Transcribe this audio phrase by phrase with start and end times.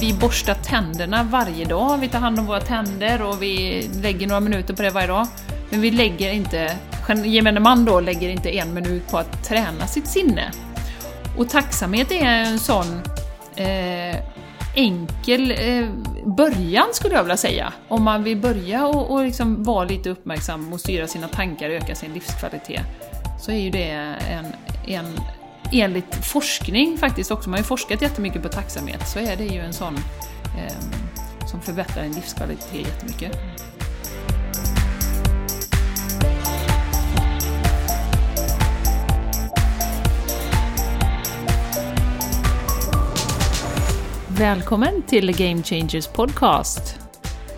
[0.00, 4.40] vi borstar tänderna varje dag, vi tar hand om våra tänder och vi lägger några
[4.40, 5.26] minuter på det varje dag.
[5.70, 6.76] Men vi lägger inte,
[7.24, 10.52] gemene man då, lägger inte en minut på att träna sitt sinne.
[11.38, 13.02] Och tacksamhet är en sån
[13.56, 14.16] eh,
[14.74, 15.88] enkel eh,
[16.36, 17.72] början skulle jag vilja säga.
[17.88, 21.74] Om man vill börja och, och liksom vara lite uppmärksam och styra sina tankar och
[21.74, 22.82] öka sin livskvalitet,
[23.40, 23.90] så är ju det
[24.30, 24.46] en,
[24.86, 25.20] en
[25.72, 29.60] enligt forskning faktiskt också, man har ju forskat jättemycket på tacksamhet, så är det ju
[29.60, 29.96] en sån
[30.58, 30.74] eh,
[31.46, 33.36] som förbättrar en livskvalitet jättemycket.
[44.28, 46.98] Välkommen till Game Changers Podcast!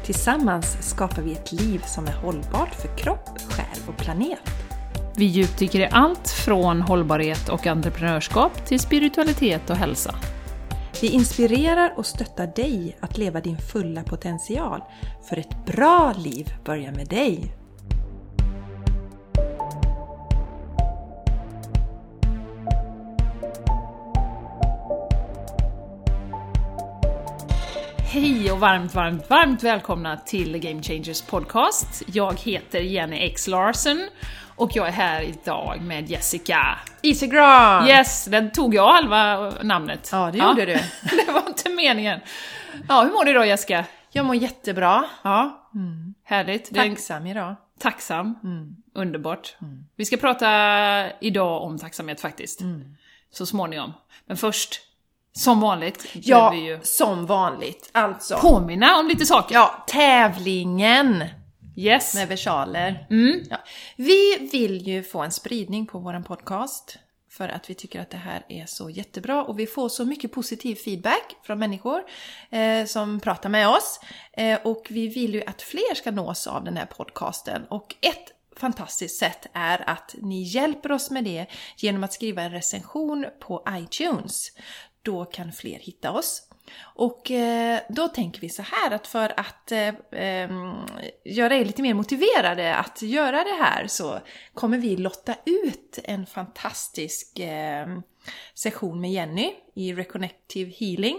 [0.05, 4.72] Tillsammans skapar vi ett liv som är hållbart för kropp, själ och planet.
[5.16, 10.15] Vi djupdyker i allt från hållbarhet och entreprenörskap till spiritualitet och hälsa.
[11.01, 14.83] Vi inspirerar och stöttar dig att leva din fulla potential,
[15.28, 17.55] för ett bra liv börjar med dig.
[27.98, 32.03] Hej och varmt, varmt, varmt välkomna till Game Changers Podcast.
[32.06, 34.09] Jag heter Jenny X Larsen
[34.56, 36.78] och jag är här idag med Jessica.
[37.03, 37.86] Easygram!
[37.86, 40.09] Yes, den tog jag halva namnet.
[40.12, 40.72] Ja, det gjorde du.
[41.27, 42.20] det var inte meningen.
[42.89, 43.84] Ja, hur mår du idag Jessica?
[44.11, 45.05] Jag mår jättebra.
[45.22, 45.69] Ja,
[46.25, 46.77] härligt.
[46.77, 47.56] Är en- Tacksam idag.
[47.81, 48.39] Tacksam.
[48.44, 48.77] Mm.
[48.94, 49.56] Underbart.
[49.97, 50.48] Vi ska prata
[51.20, 52.61] idag om tacksamhet faktiskt.
[52.61, 52.97] Mm.
[53.31, 53.92] Så småningom.
[54.27, 54.81] Men först,
[55.33, 57.91] som vanligt, Ja, vi ju som vanligt.
[57.92, 58.37] Alltså.
[58.39, 59.55] påminna om lite saker.
[59.55, 61.25] Ja, tävlingen
[61.77, 62.15] Yes.
[62.15, 63.06] med versaler.
[63.11, 63.41] Mm.
[63.51, 63.56] Ja.
[63.97, 66.98] Vi vill ju få en spridning på våran podcast
[67.31, 70.33] för att vi tycker att det här är så jättebra och vi får så mycket
[70.33, 72.03] positiv feedback från människor
[72.50, 74.00] eh, som pratar med oss.
[74.33, 77.65] Eh, och vi vill ju att fler ska nås av den här podcasten.
[77.65, 81.47] Och ett fantastiskt sätt är att ni hjälper oss med det
[81.77, 84.49] genom att skriva en recension på iTunes.
[85.03, 86.49] Då kan fler hitta oss.
[86.81, 90.75] Och eh, då tänker vi så här att för att eh, ehm,
[91.25, 94.21] göra er lite mer motiverade att göra det här så
[94.55, 97.99] kommer vi lotta ut en fantastisk eh,
[98.55, 101.19] session med Jenny i Reconnective Healing.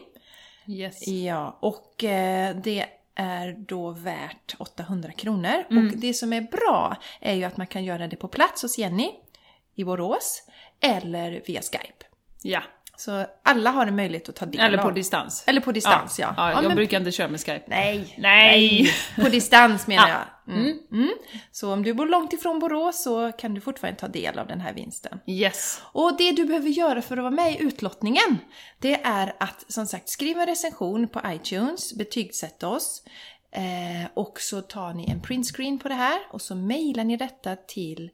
[0.68, 1.08] yes.
[1.08, 5.64] Ja, och eh, det är då värt 800 kronor.
[5.70, 8.78] Och det som är bra är ju att man kan göra det på plats hos
[8.78, 9.12] Jenny
[9.76, 10.44] i Borås
[10.80, 12.06] eller via Skype.
[12.42, 12.64] Ja.
[12.98, 14.94] Så alla har en möjlighet att ta del Eller på av.
[14.94, 15.44] distans.
[15.48, 16.34] Eller på distans, ja.
[16.38, 16.50] ja.
[16.52, 17.64] Ja, jag men- brukar inte köra med Skype.
[17.68, 18.16] Nej.
[18.18, 18.90] Nej.
[19.16, 20.16] På distans menar Ja.
[20.48, 20.56] jag.
[20.56, 20.78] Mm.
[20.92, 21.10] Mm.
[21.52, 24.62] Så om du bor långt ifrån Borås så kan du fortfarande ta del av den
[24.62, 25.20] här vinsten.
[25.28, 25.82] Yes.
[25.92, 28.38] Och det du behöver göra för att vara med i utlottningen,
[28.80, 33.04] det är att som sagt skriva en recension på iTunes, betygsätta oss
[33.52, 33.62] eh,
[34.14, 38.10] och så tar ni en printscreen på det här och så mejlar ni detta till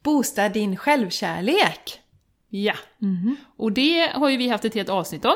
[0.04, 2.02] Boosta din självkärlek!
[2.50, 2.74] Ja.
[3.58, 5.36] Och det har ju vi haft ett helt avsnitt om,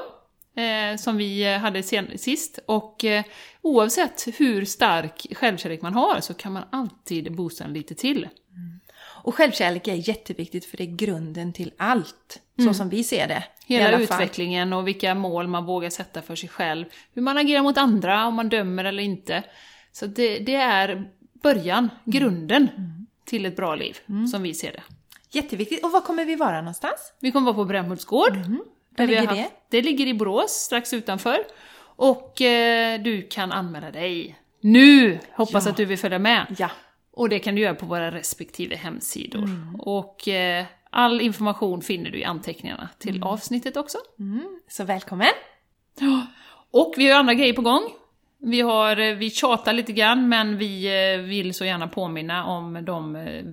[0.64, 2.60] eh, som vi eh, hade sen- sist.
[2.66, 3.24] Och eh,
[3.62, 8.28] oavsett hur stark självkärlek man har så kan man alltid boosta den lite till.
[9.24, 13.44] Och självkärlek är jätteviktigt för det är grunden till allt, så som vi ser det.
[13.66, 16.86] Hela utvecklingen och vilka mål man vågar sätta för sig själv.
[17.14, 19.44] Hur man agerar mot andra, om man dömer eller inte.
[19.92, 21.10] Så det, det är
[21.44, 22.68] början, grunden
[23.26, 23.98] till ett bra liv,
[24.32, 24.84] som vi ser det.
[25.32, 25.84] Jätteviktigt.
[25.86, 27.14] Och var kommer vi vara någonstans?
[27.20, 28.34] Vi kommer vara på Brännhults gård.
[28.36, 29.42] Vi har ligger det?
[29.42, 31.38] haft- Det ligger i Borås, strax utanför.
[31.82, 35.20] Och eh, du kan anmäla dig nu!
[35.34, 35.72] Hoppas Ja.
[35.72, 36.56] att du vill följa med.
[36.60, 36.70] Ja.
[37.12, 39.44] Och det kan du göra på våra respektive hemsidor.
[39.44, 39.76] Mm.
[39.80, 43.24] Och eh, all information finner du i anteckningarna till Mm.
[43.28, 43.98] avsnittet också.
[44.68, 45.28] Så välkommen!
[46.72, 47.82] Och vi har ju andra grejer på gång.
[48.42, 52.86] Vi, har, eh, vi tjatar lite grann, men vi eh, vill så gärna påminna om
[52.86, 53.44] de eh,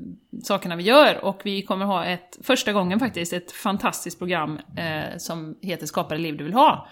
[0.42, 1.24] sakerna vi gör.
[1.24, 6.14] Och vi kommer ha ett, första gången faktiskt, ett fantastiskt program eh, som heter Skapa
[6.14, 6.88] det liv du vill ha.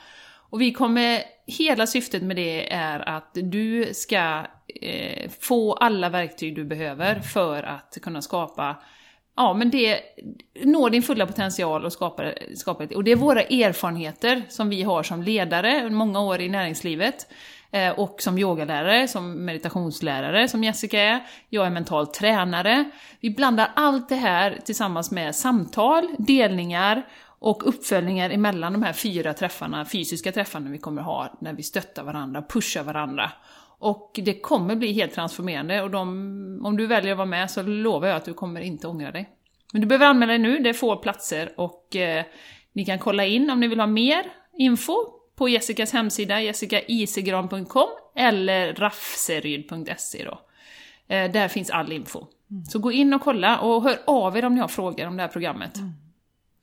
[0.51, 4.47] Och vi kommer, hela syftet med det är att du ska
[4.81, 8.77] eh, få alla verktyg du behöver för att kunna skapa
[9.37, 10.01] ja, men det,
[10.65, 12.97] nå din fulla potential och skapa, skapa det.
[12.97, 17.27] Och det är våra erfarenheter som vi har som ledare, många år i näringslivet,
[17.75, 21.21] Eh, och som yogalärare, som meditationslärare, som Jessica är.
[21.49, 22.91] Jag är mental tränare.
[23.21, 27.03] Vi blandar allt det här tillsammans med samtal, delningar
[27.39, 32.05] och uppföljningar emellan de här fyra träffarna, fysiska träffarna vi kommer ha, när vi stöttar
[32.05, 33.33] varandra, pushar varandra.
[33.79, 37.63] Och det kommer bli helt transformerande och de, om du väljer att vara med så
[37.63, 39.29] lovar jag att du kommer inte ångra dig.
[39.73, 42.25] Men du behöver anmäla dig nu, det är få platser och eh,
[42.73, 44.25] ni kan kolla in om ni vill ha mer
[44.59, 50.41] info på Jessicas hemsida, jessicaisigran.com eller rafseryd.se då.
[51.15, 52.27] Eh, där finns all info.
[52.51, 52.65] Mm.
[52.65, 55.23] Så gå in och kolla och hör av er om ni har frågor om det
[55.23, 55.77] här programmet.
[55.77, 55.93] Mm.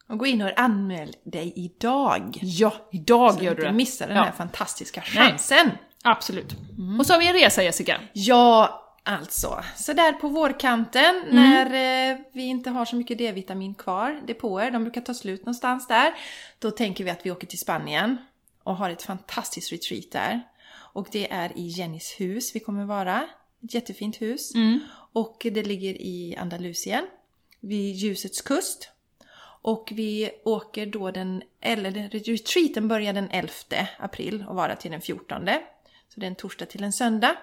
[0.09, 2.39] Och gå in och anmäl dig idag!
[2.41, 3.68] Ja, idag så gör du det!
[3.68, 4.23] Så missa den ja.
[4.23, 5.68] här fantastiska chansen!
[5.68, 5.77] Nej.
[6.03, 6.56] Absolut.
[6.77, 7.00] Mm.
[7.00, 8.01] Och så har vi en resa Jessica.
[8.13, 9.63] Ja, alltså.
[9.75, 11.35] Så där på vårkanten mm.
[11.35, 11.65] när
[12.12, 16.13] eh, vi inte har så mycket D-vitamin kvar, depåer, de brukar ta slut någonstans där.
[16.59, 18.18] Då tänker vi att vi åker till Spanien
[18.63, 20.42] och har ett fantastiskt retreat där.
[20.94, 23.28] Och det är i Jennys hus vi kommer vara.
[23.63, 24.56] Ett jättefint hus.
[24.56, 24.80] Mm.
[25.13, 27.08] Och det ligger i Andalusien,
[27.60, 28.90] vid ljusets kust.
[29.62, 33.52] Och vi åker då den, eller retreaten börjar den 11
[34.00, 35.50] april och vara till den 14.
[36.10, 37.36] Så det är en torsdag till en söndag.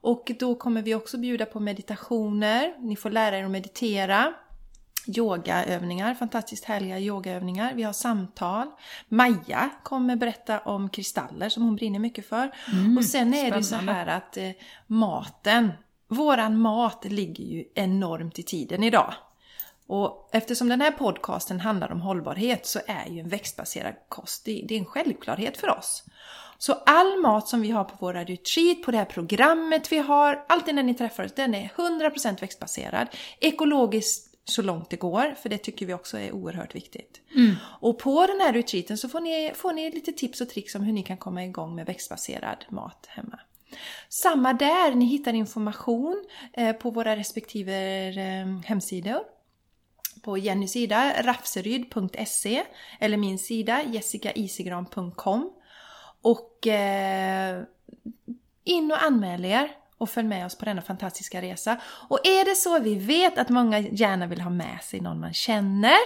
[0.00, 2.74] Och då kommer vi också bjuda på meditationer.
[2.78, 4.34] Ni får lära er att meditera.
[5.06, 7.74] Yogaövningar, fantastiskt härliga yogaövningar.
[7.74, 8.70] Vi har samtal.
[9.08, 12.50] Maja kommer berätta om kristaller som hon brinner mycket för.
[12.72, 14.50] Mm, och sen är det så här att eh,
[14.86, 15.72] maten,
[16.08, 19.14] våran mat ligger ju enormt i tiden idag.
[19.86, 24.64] Och eftersom den här podcasten handlar om hållbarhet så är ju en växtbaserad kost, det,
[24.68, 26.04] det är en självklarhet för oss.
[26.58, 30.44] Så all mat som vi har på våra retreat, på det här programmet vi har,
[30.48, 33.08] alltid när ni träffar oss, den är 100% växtbaserad.
[33.40, 37.20] Ekologiskt så långt det går, för det tycker vi också är oerhört viktigt.
[37.34, 37.54] Mm.
[37.62, 40.82] Och på den här retreaten så får ni, får ni lite tips och tricks om
[40.82, 43.40] hur ni kan komma igång med växtbaserad mat hemma.
[44.08, 49.20] Samma där, ni hittar information eh, på våra respektive eh, hemsidor
[50.22, 52.64] på Jennys sida, rafseryd.se
[53.00, 55.52] eller min sida jessicaisigran.com
[56.22, 57.62] och eh,
[58.64, 61.80] in och anmäl er och följ med oss på denna fantastiska resa.
[62.08, 65.34] Och är det så, vi vet att många gärna vill ha med sig någon man
[65.34, 65.98] känner,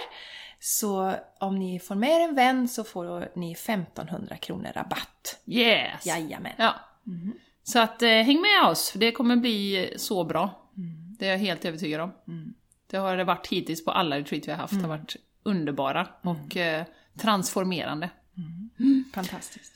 [0.59, 5.39] så om ni får med er en vän så får ni 1500 kronor rabatt.
[5.45, 6.05] Yes!
[6.05, 6.53] Jajamän!
[6.57, 6.75] Ja.
[7.07, 7.33] Mm.
[7.63, 10.69] Så att eh, häng med oss, för det kommer bli så bra.
[10.77, 11.15] Mm.
[11.19, 12.11] Det är jag helt övertygad om.
[12.27, 12.53] Mm.
[12.87, 14.73] Det har det varit hittills på alla retreat vi har haft.
[14.73, 14.99] Det har mm.
[14.99, 16.85] varit underbara och eh,
[17.17, 18.09] transformerande.
[18.37, 19.03] Mm.
[19.13, 19.73] Fantastiskt.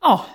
[0.00, 0.26] Ja.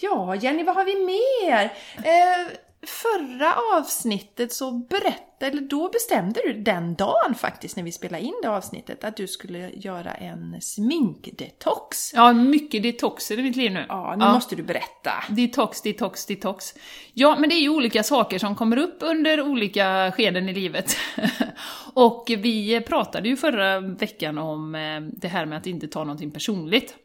[0.00, 1.72] Ja, Jenny, vad har vi mer?
[1.96, 2.56] Eh,
[2.86, 8.34] förra avsnittet så berättade, eller då bestämde du den dagen faktiskt när vi spelade in
[8.42, 12.12] det avsnittet att du skulle göra en sminkdetox.
[12.14, 13.84] Ja, mycket detoxer i mitt liv nu.
[13.88, 14.32] Ja, nu ja.
[14.32, 15.12] måste du berätta.
[15.28, 16.74] Detox, detox, detox.
[17.14, 20.96] Ja, men det är ju olika saker som kommer upp under olika skeden i livet.
[21.94, 26.30] och vi pratade ju förra veckan om eh, det här med att inte ta någonting
[26.30, 26.96] personligt.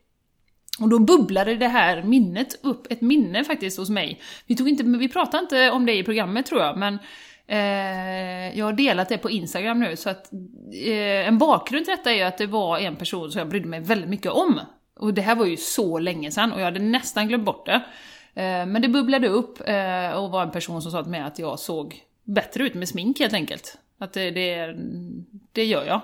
[0.79, 4.21] Och då bubblade det här minnet upp, ett minne faktiskt hos mig.
[4.45, 6.99] Vi, tog inte, vi pratade inte om det i programmet tror jag, men
[7.47, 10.33] eh, jag har delat det på Instagram nu, så att
[10.85, 13.79] eh, en bakgrund till detta är att det var en person som jag brydde mig
[13.79, 14.59] väldigt mycket om.
[14.99, 17.81] Och det här var ju så länge sedan och jag hade nästan glömt bort det.
[18.41, 21.39] Eh, men det bubblade upp eh, och var en person som sa till mig att
[21.39, 23.77] jag såg bättre ut med smink helt enkelt.
[23.99, 24.75] Att det, det,
[25.51, 26.01] det gör jag.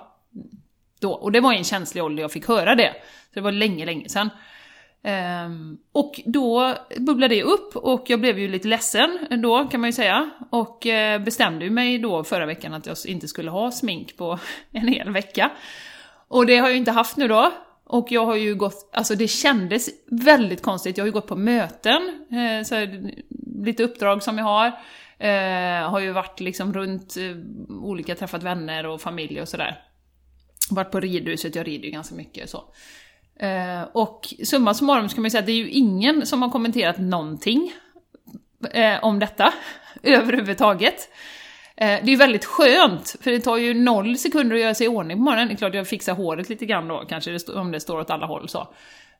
[0.99, 1.11] Då.
[1.11, 2.93] Och det var i en känslig ålder jag fick höra det.
[3.03, 4.29] Så det var länge, länge sedan.
[5.05, 9.87] Um, och då bubblade det upp och jag blev ju lite ledsen då kan man
[9.87, 10.29] ju säga.
[10.49, 14.39] Och uh, bestämde mig då förra veckan att jag inte skulle ha smink på
[14.71, 15.51] en hel vecka.
[16.27, 17.51] Och det har jag ju inte haft nu då.
[17.85, 21.35] Och jag har ju gått, alltså det kändes väldigt konstigt, jag har ju gått på
[21.35, 22.75] möten, uh, så
[23.65, 24.67] lite uppdrag som jag har.
[25.23, 27.15] Uh, har ju varit liksom runt
[27.69, 29.81] olika, träffat vänner och familj och sådär.
[30.71, 32.63] Varit på ridhuset, jag rider ju ganska mycket så.
[33.39, 36.49] Eh, och summa summarum ska man ju säga att det är ju ingen som har
[36.49, 37.73] kommenterat någonting
[38.71, 39.53] eh, om detta
[40.03, 41.09] överhuvudtaget.
[41.75, 44.85] Eh, det är ju väldigt skönt, för det tar ju noll sekunder att göra sig
[44.85, 45.47] i ordning på morgonen.
[45.47, 48.25] Det är klart jag fixar håret lite grann då, kanske om det står åt alla
[48.25, 48.59] håll så.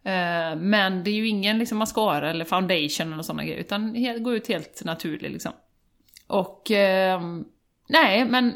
[0.04, 4.20] Eh, men det är ju ingen liksom, mascara eller foundation eller sådana grejer, utan det
[4.20, 5.52] går ut helt naturligt liksom.
[6.28, 7.22] Och eh,
[7.90, 8.54] nej, men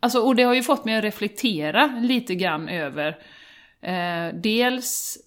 [0.00, 3.18] alltså, och det har ju fått mig att reflektera lite grann över
[3.84, 5.18] Eh, dels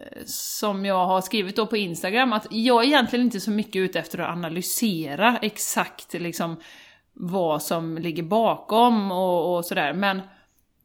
[0.00, 3.76] eh, som jag har skrivit då på Instagram, att jag är egentligen inte så mycket
[3.76, 6.56] ute efter att analysera exakt liksom
[7.12, 9.92] vad som ligger bakom och, och sådär.
[9.92, 10.20] Men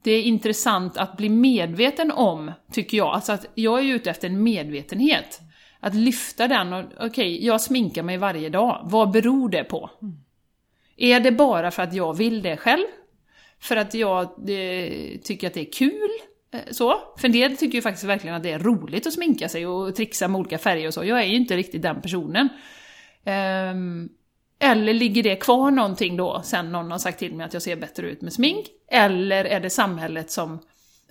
[0.04, 3.08] det är intressant att bli medveten om, tycker jag.
[3.08, 5.40] Alltså att jag är ute efter en medvetenhet.
[5.80, 8.82] Att lyfta den och, okej, okay, jag sminkar mig varje dag.
[8.84, 9.90] Vad beror det på?
[10.02, 10.18] Mm.
[10.98, 12.86] Är det bara för att jag vill det själv?
[13.60, 16.10] För att jag eh, tycker att det är kul?
[16.52, 17.02] Eh, så.
[17.18, 19.96] För en del tycker ju faktiskt verkligen att det är roligt att sminka sig och
[19.96, 21.04] trixa med olika färger och så.
[21.04, 22.50] Jag är ju inte riktigt den personen.
[23.74, 24.10] Um,
[24.60, 27.76] eller ligger det kvar någonting då, sen någon har sagt till mig att jag ser
[27.76, 28.66] bättre ut med smink?
[28.92, 30.60] Eller är det samhället som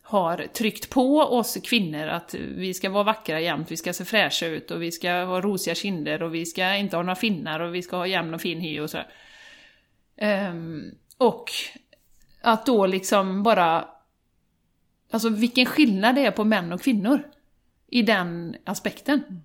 [0.02, 4.46] har tryckt på oss kvinnor att vi ska vara vackra jämt, vi ska se fräscha
[4.46, 7.74] ut och vi ska ha rosiga kinder och vi ska inte ha några finnar och
[7.74, 9.06] vi ska ha jämn och fin hy och sådär.
[10.20, 11.50] Um, ehm, och
[12.40, 13.88] att då liksom bara...
[15.10, 17.22] Alltså vilken skillnad det är på män och kvinnor
[17.88, 19.42] i den aspekten.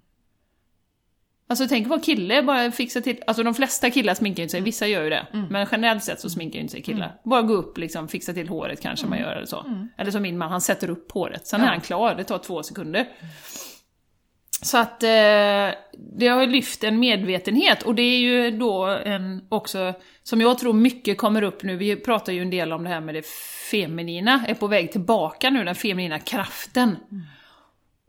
[1.47, 4.65] Alltså tänk vad kille bara fixa till, alltså de flesta killar sminkar inte sig, mm.
[4.65, 5.27] vissa gör ju det.
[5.33, 5.45] Mm.
[5.49, 7.05] Men generellt sett så sminkar inte sig killar.
[7.05, 7.17] Mm.
[7.23, 9.29] Bara gå upp liksom, fixa till håret kanske man mm.
[9.29, 9.59] gör eller så.
[9.59, 9.87] Mm.
[9.97, 11.67] Eller som min man, han sätter upp håret, sen ja.
[11.67, 13.07] är han klar, det tar två sekunder.
[14.61, 15.77] Så att eh,
[16.17, 19.93] det har lyft en medvetenhet och det är ju då en också,
[20.23, 23.01] som jag tror mycket kommer upp nu, vi pratar ju en del om det här
[23.01, 23.25] med det
[23.71, 26.89] feminina, är på väg tillbaka nu, den feminina kraften.
[26.89, 27.23] Mm.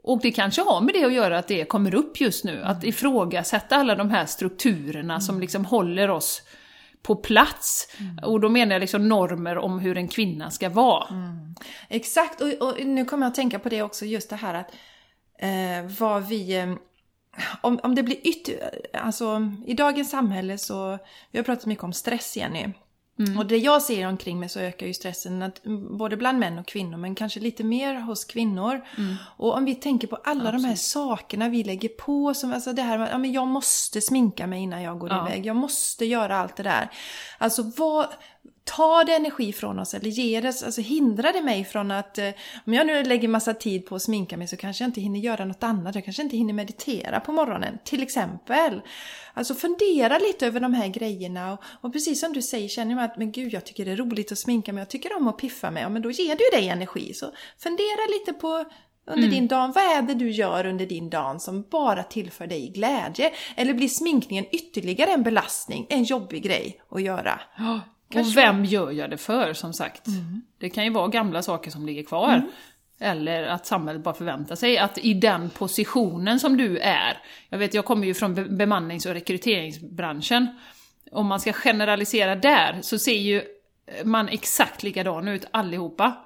[0.03, 2.85] Och det kanske har med det att göra att det kommer upp just nu, att
[2.85, 5.21] ifrågasätta alla de här strukturerna mm.
[5.21, 6.43] som liksom håller oss
[7.03, 7.97] på plats.
[8.01, 8.19] Mm.
[8.25, 11.09] Och då menar jag liksom normer om hur en kvinna ska vara.
[11.09, 11.55] Mm.
[11.89, 14.73] Exakt, och, och, nu kommer jag att tänka på det också, just det här att
[15.39, 16.57] eh, vad vi...
[16.57, 16.75] Eh,
[17.61, 18.71] om, om det blir ytterligare...
[18.93, 20.99] Alltså, i dagens samhälle så...
[21.31, 22.73] Vi har pratat mycket om stress, Jenny.
[23.19, 23.39] Mm.
[23.39, 25.63] Och det jag ser omkring mig så ökar ju stressen att,
[25.99, 28.81] både bland män och kvinnor men kanske lite mer hos kvinnor.
[28.99, 29.15] Mm.
[29.37, 30.63] Och om vi tänker på alla Absolut.
[30.63, 34.47] de här sakerna vi lägger på, som alltså det här med ja, jag måste sminka
[34.47, 35.29] mig innan jag går ja.
[35.29, 36.91] iväg, jag måste göra allt det där.
[37.39, 38.07] Alltså vad,
[38.67, 42.31] tar det energi från oss eller ger det, alltså hindrar det mig från att eh,
[42.67, 45.21] om jag nu lägger massa tid på att sminka mig så kanske jag inte hinner
[45.21, 45.95] göra något annat.
[45.95, 48.81] Jag kanske inte hinner meditera på morgonen till exempel.
[49.35, 53.05] Alltså fundera lite över de här grejerna och, och precis som du säger känner jag
[53.05, 55.39] att men gud jag tycker det är roligt att sminka mig, jag tycker om att
[55.39, 57.15] piffa mig, ja, men då ger ju dig energi.
[57.15, 57.27] Så
[57.59, 58.65] fundera lite på
[59.07, 59.31] under mm.
[59.31, 59.73] din dag.
[59.75, 63.33] Vad är det du gör under din dag som bara tillför dig glädje?
[63.57, 67.41] Eller blir sminkningen ytterligare en belastning, en jobbig grej att göra?
[68.09, 68.41] Kanske.
[68.41, 70.07] Och vem gör jag det för, som sagt?
[70.07, 70.43] Mm.
[70.59, 72.35] Det kan ju vara gamla saker som ligger kvar.
[72.35, 72.51] Mm.
[73.01, 77.75] Eller att samhället bara förväntar sig att i den positionen som du är, jag vet
[77.75, 80.49] jag kommer ju från bemannings och rekryteringsbranschen,
[81.13, 83.43] om man ska generalisera där så ser ju
[84.05, 86.17] man exakt likadan ut allihopa.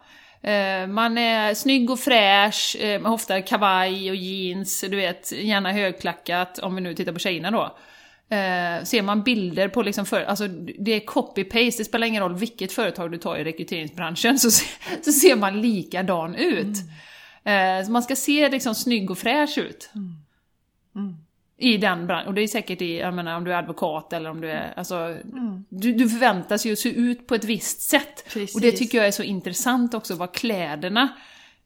[0.42, 6.58] Eh, man är snygg och fräsch, eh, ofta kavaj och jeans, du vet, gärna högklackat,
[6.58, 7.76] om vi nu tittar på tjejerna då.
[8.32, 12.34] Eh, ser man bilder på liksom för, alltså det är copy-paste, det spelar ingen roll
[12.34, 14.50] vilket företag du tar i rekryteringsbranschen så,
[15.02, 16.76] så ser man likadan ut.
[17.44, 17.80] Mm.
[17.80, 19.90] Eh, så man ska se liksom snygg och fräsch ut.
[19.94, 20.16] Mm.
[20.94, 21.16] Mm.
[21.56, 24.30] I den branschen, och det är säkert i, jag menar om du är advokat eller
[24.30, 25.64] om du är, alltså, mm.
[25.68, 28.24] du, du förväntas ju se ut på ett visst sätt.
[28.24, 28.54] Precis.
[28.54, 31.08] Och det tycker jag är så intressant också, vad kläderna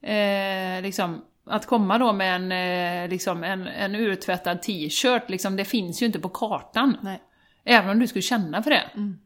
[0.03, 5.65] eh, liksom att komma då med en, eh, liksom en, en urtvättad t-shirt, liksom, det
[5.65, 6.97] finns ju inte på kartan.
[7.03, 7.23] Nej.
[7.65, 8.91] Även om du skulle känna för det.
[8.95, 9.19] Mm.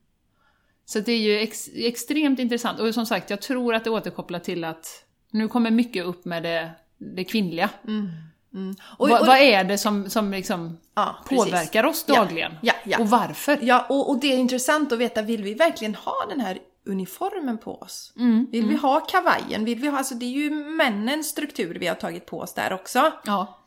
[0.84, 2.80] Så det är ju ex, extremt intressant.
[2.80, 6.42] Och som sagt, jag tror att det återkopplar till att nu kommer mycket upp med
[6.42, 7.70] det, det kvinnliga.
[7.86, 8.08] Mm.
[8.54, 8.74] Mm.
[8.82, 12.52] Och, Va, och, vad är det som, som liksom ja, påverkar oss dagligen?
[12.62, 12.98] Ja, ja, ja.
[12.98, 13.58] Och varför?
[13.62, 16.58] Ja, och, och, det är intressant att veta, vill vi verkligen ha den här
[16.88, 18.12] uniformen på oss?
[18.16, 18.74] Mm, vill mm.
[18.74, 19.64] vi ha kavajen?
[19.64, 22.72] Vill vi ha, alltså det är ju männens struktur vi har tagit på oss där
[22.72, 23.12] också.
[23.24, 23.57] Ja.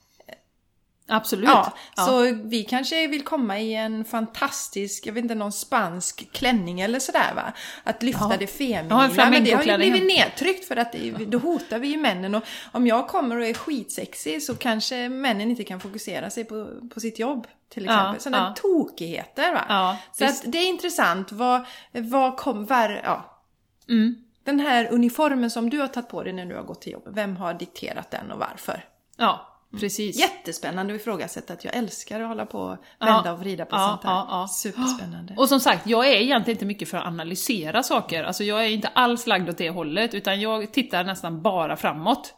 [1.11, 1.49] Absolut.
[1.49, 6.31] Ja, ja, Så vi kanske vill komma i en fantastisk, jag vet inte, någon spansk
[6.31, 7.53] klänning eller sådär va?
[7.83, 8.37] Att lyfta ja.
[8.39, 9.09] det feminina.
[9.17, 12.35] Ja, men det har ju blivit nedtryckt för att det, då hotar vi ju männen.
[12.35, 16.67] Och om jag kommer och är skitsexig så kanske männen inte kan fokusera sig på,
[16.93, 17.47] på sitt jobb.
[17.69, 18.13] Till exempel.
[18.13, 18.61] Ja, Sådana ja.
[18.61, 19.65] tokigheter va.
[19.69, 21.31] Ja, så att det är intressant.
[21.31, 23.41] Vad, vad kom, var, ja.
[23.89, 24.15] Mm.
[24.43, 27.13] Den här uniformen som du har tagit på dig när du har gått till jobbet,
[27.15, 28.85] vem har dikterat den och varför?
[29.17, 30.19] Ja, Precis.
[30.19, 33.75] Jättespännande att ifrågasätta att jag älskar att hålla på och vända ja, och vrida på
[33.75, 34.11] ja, sånt här.
[34.11, 35.33] Ja, Superspännande.
[35.37, 38.23] Och som sagt, jag är egentligen inte mycket för att analysera saker.
[38.23, 42.33] Alltså jag är inte alls lagd åt det hållet, utan jag tittar nästan bara framåt.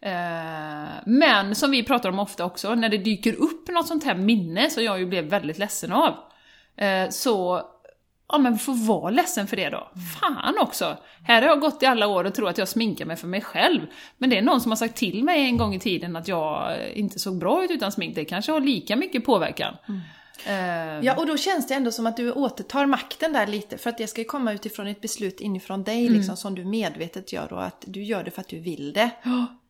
[0.00, 4.14] Eh, men som vi pratar om ofta också, när det dyker upp något sånt här
[4.14, 6.14] minne som jag ju blev väldigt ledsen av,
[6.76, 7.62] eh, så
[8.34, 9.88] Ja men få vara ledsen för det då.
[10.20, 10.96] Fan också!
[11.22, 13.40] Här har jag gått i alla år och tror att jag sminkar mig för mig
[13.40, 13.80] själv.
[14.18, 16.76] Men det är någon som har sagt till mig en gång i tiden att jag
[16.94, 18.14] inte såg bra ut utan smink.
[18.14, 19.74] Det kanske har lika mycket påverkan.
[19.88, 20.00] Mm.
[20.46, 23.78] Eh, Ja, och då känns det ändå som att du återtar makten där lite.
[23.78, 26.18] För att det ska ju komma utifrån ett beslut inifrån dig Mm.
[26.18, 29.10] liksom, som du medvetet gör och att du gör det för att du vill det.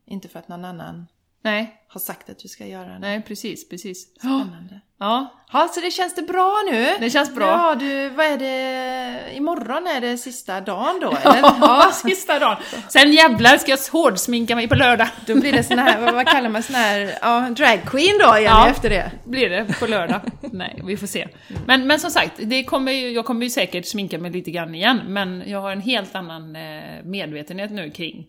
[0.06, 1.06] Inte för att någon annan
[1.44, 2.98] Nej, har sagt att du ska göra det.
[2.98, 4.14] nej precis, precis.
[4.18, 4.80] Spännande.
[5.00, 6.86] Ja, Ja, så det känns det bra nu?
[7.00, 7.46] det känns bra.
[7.46, 9.34] Ja, du, vad är det?
[9.36, 11.40] Imorgon är det sista dagen då, eller?
[11.40, 12.56] Ja, sista dagen.
[12.88, 15.08] Sen jävlar ska jag hårdsminka mig på lördag.
[15.26, 18.52] Då blir det sån här, vad- kallar man sån här, ja, drag queen då igen
[18.56, 18.68] Ja.
[18.68, 19.10] efter det.
[19.24, 20.20] Blir det på lördag?
[20.40, 21.28] Nej, vi får se.
[21.66, 24.74] Men, men som sagt, det kommer ju, jag kommer ju säkert sminka mig lite grann
[24.74, 28.26] igen, men jag har en helt annan eh, medvetenhet nu kring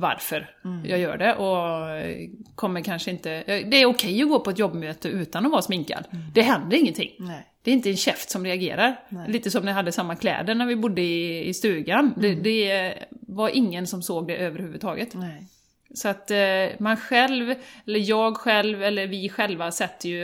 [0.00, 0.50] varför
[0.84, 3.42] jag gör det och kommer kanske inte...
[3.46, 6.04] Det är okej att gå på ett jobbmöte utan att vara sminkad.
[6.34, 7.10] Det händer ingenting.
[7.18, 7.46] Nej.
[7.62, 8.96] Det är inte en käft som reagerar.
[9.08, 9.30] Nej.
[9.30, 12.14] Lite som när jag hade samma kläder när vi bodde i, i stugan.
[12.16, 15.14] Det, det var ingen som såg det överhuvudtaget.
[15.14, 15.46] Nej.
[15.94, 16.38] Så att eh,
[16.78, 17.54] man själv,
[17.86, 20.22] eller jag själv, eller vi själva sätter ju...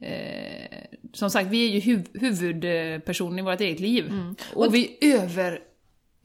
[0.00, 4.12] Eh, som sagt, vi är ju huv huvudpersonen i vårt eget liv.
[4.54, 5.60] Och, vi över,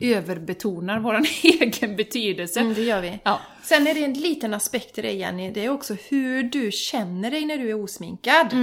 [0.03, 2.59] överbetonar vår egen betydelse.
[2.59, 3.19] Mm, det gör vi.
[3.23, 3.39] Ja.
[3.63, 7.31] Sen är det en liten aspekt i det Jenny, det är också hur du känner
[7.31, 8.53] dig när du är osminkad.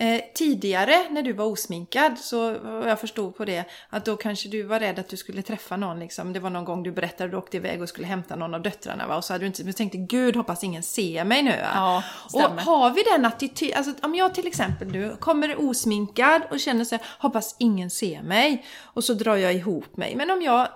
[0.00, 4.48] Eh, tidigare när du var osminkad så vad jag förstod på det att då kanske
[4.48, 6.32] du var rädd att du skulle träffa någon liksom.
[6.32, 8.62] Det var någon gång du berättade att du åkte iväg och skulle hämta någon av
[8.62, 9.16] döttrarna va?
[9.16, 11.54] och så hade du inte, du tänkte gud hoppas ingen ser mig nu.
[11.74, 12.02] Ja,
[12.32, 16.84] och har vi den attityden, alltså om jag till exempel nu kommer osminkad och känner
[16.84, 20.16] så här, hoppas ingen ser mig och så drar jag ihop mig.
[20.16, 20.68] Men om jag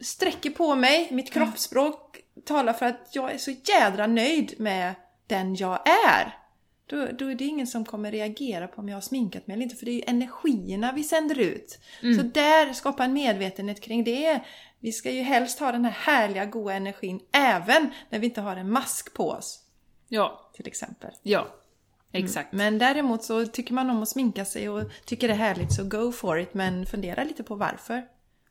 [0.00, 2.03] sträcker på mig, mitt kroppsspråk
[2.44, 4.94] talar för att jag är så jädra nöjd med
[5.26, 6.38] den jag är.
[6.86, 9.62] Då, då är det ingen som kommer reagera på om jag har sminkat mig eller
[9.62, 11.78] inte, för det är ju energierna vi sänder ut.
[12.00, 14.40] Så där, skapa en medvetenhet kring det.
[14.80, 18.56] Vi ska ju helst ha den här härliga, goda energin även när vi inte har
[18.56, 19.60] en mask på oss,
[20.08, 21.10] Ja, till exempel.
[21.22, 21.46] ja.
[22.12, 22.52] Exakt.
[22.52, 25.84] Men däremot så tycker man om att sminka sig och tycker det är härligt så
[25.84, 28.02] go for it, men fundera lite på varför.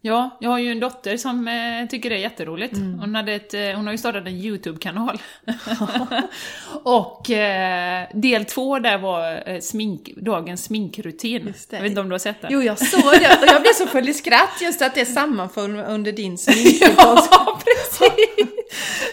[0.06, 2.78] Ja, jag har ju en dotter som eh, tycker det är jätteroligt.
[2.78, 5.18] Hon, hade ett, eh, hon har ju startat en YouTube-kanal.
[6.84, 11.46] och eh, del två där var eh, smink, dagens sminkrutin.
[11.70, 11.76] Det.
[11.76, 12.52] Jag vet inte om du har sett den?
[12.54, 15.76] Jo, jag såg det och jag blev så full i skratt just att det sammanföll
[15.80, 17.30] under din sminkkonst.
[17.46, 18.50] Ja, precis!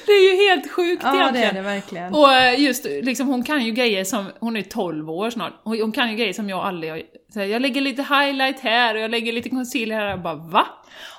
[0.06, 1.48] Det är ju helt sjukt Ja, det egentligen.
[1.48, 2.14] är det verkligen.
[2.14, 5.76] Och eh, just liksom, hon kan ju grejer som, hon är 12 år snart, och
[5.76, 7.02] hon kan ju grejer som jag aldrig har...
[7.34, 10.66] Jag lägger lite highlight här och jag lägger lite concealer här, jag bara va?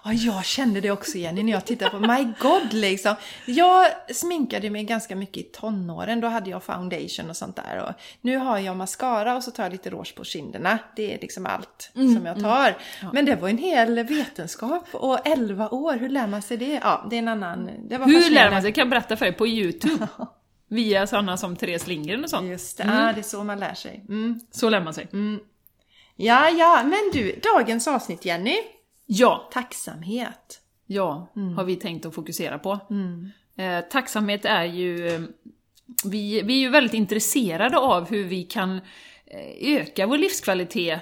[0.04, 3.16] Ja, jag kände det också Jenny när jag tittade på My God liksom.
[3.46, 7.86] Jag sminkade mig ganska mycket i tonåren, då hade jag foundation och sånt där.
[7.88, 10.80] Och nu har jag mascara och så tar jag lite rouge på kinderna.
[10.96, 12.78] Det är liksom allt som jag tar.
[13.14, 16.80] Men det var en hel vetenskap och 11 år, hur lär man sig det?
[16.84, 17.70] Ja, det är en annan...
[17.90, 18.74] Det var Hur lär man sig?
[18.74, 20.08] Kan jag berätta för dig på YouTube.
[20.68, 22.50] Via sådana som Therese Lindgren och sånt.
[22.50, 24.06] Just det, ah, det är så man lär sig.
[24.10, 24.40] Mm.
[24.52, 25.08] Så lär man sig.
[26.16, 28.58] Ja, ja, men du, dagens avsnitt Jenny.
[29.14, 30.62] Ja, Tacksamhet.
[30.88, 32.80] ja, har vi tänkt att fokusera på.
[33.58, 35.08] Eh, tacksamhet är ju...
[35.08, 35.22] eh,
[36.06, 38.76] Vi, vi är ju väldigt intresserade av hur vi kan
[39.26, 41.02] eh, öka vår livskvalitet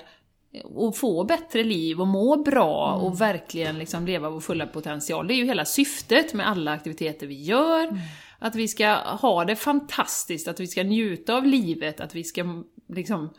[0.63, 5.28] och få bättre liv och må bra och verkligen liksom leva vår fulla potential.
[5.28, 8.00] Det är ju hela syftet med alla aktiviteter vi gör.
[8.39, 12.63] Att vi ska ha det fantastiskt, att vi ska njuta av livet, att vi ska
[12.88, 13.30] liksom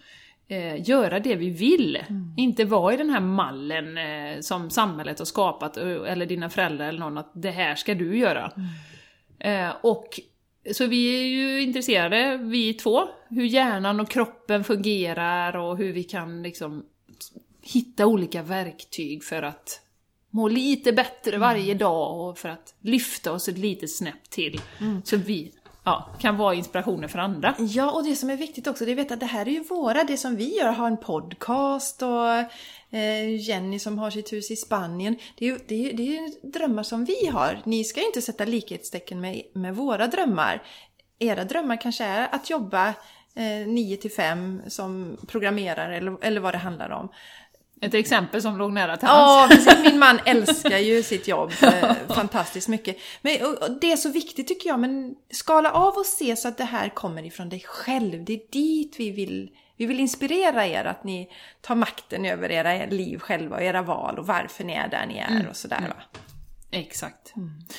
[0.51, 1.99] eh, göra det vi vill.
[2.37, 6.89] Inte vara i den här mallen eh, som samhället har skapat, eh, eller dina föräldrar
[6.89, 8.53] eller någon, att det här ska du göra.
[9.39, 10.21] Eh, och
[10.73, 16.05] så vi är ju intresserade, vi två, hur hjärnan och kroppen fungerar och hur vi
[16.05, 16.85] kan liksom
[17.63, 19.81] hitta olika verktyg för att
[20.31, 24.61] må lite bättre varje dag och för att lyfta oss ett litet snäpp till.
[25.05, 25.53] Så vi
[25.91, 27.55] ja, kan vara inspirationer för andra.
[27.59, 29.53] Ja, och det som är viktigt också, det är att veta att det här är
[29.53, 32.35] ju våra, det som vi gör, har en podcast och
[32.97, 35.17] eh, Jenny som har sitt hus i Spanien.
[35.39, 37.61] Det är ju det är, det är drömmar som vi har.
[37.65, 40.63] Ni ska ju inte sätta likhetstecken med, med våra drömmar.
[41.19, 42.89] Era drömmar kanske är att jobba
[43.35, 47.09] eh, 9 till 5 som programmerare eller, eller vad det handlar om.
[47.83, 49.09] Ett exempel som låg nära till.
[49.09, 49.85] Ja, precis.
[49.85, 52.97] Min man älskar ju sitt jobb eh, fantastiskt mycket.
[53.23, 53.33] Men
[53.81, 56.89] det är så viktigt tycker jag, men skala av och se så att det här
[56.89, 58.25] kommer ifrån dig själv.
[58.25, 62.87] Det är dit vi vill, vi vill inspirera er, att ni tar makten över era
[62.87, 66.21] liv själva och era val och varför ni är där ni är och sådär va.
[66.71, 67.35] Exakt.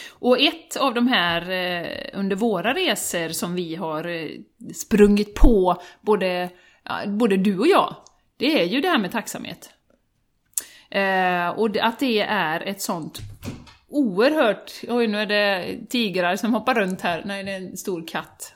[0.10, 4.30] Och ett av de här eh, under våra resor som vi har eh,
[4.76, 6.50] sprungit på, både,
[7.08, 7.96] både du och jag,
[8.38, 9.70] det är ju det här med tacksamhet.
[10.92, 13.20] Eh, och att det är ett sånt
[13.90, 14.72] oerhört...
[14.88, 17.22] Oj, nu är det tigrar som hoppar runt här.
[17.26, 18.54] Nej, det är en stor katt.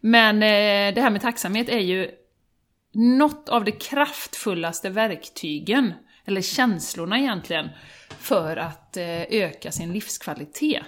[0.00, 2.10] Men eh, det här med tacksamhet är ju
[2.94, 5.92] något av de kraftfullaste verktygen,
[6.24, 7.68] eller känslorna egentligen,
[8.18, 10.82] för att eh, öka sin livskvalitet.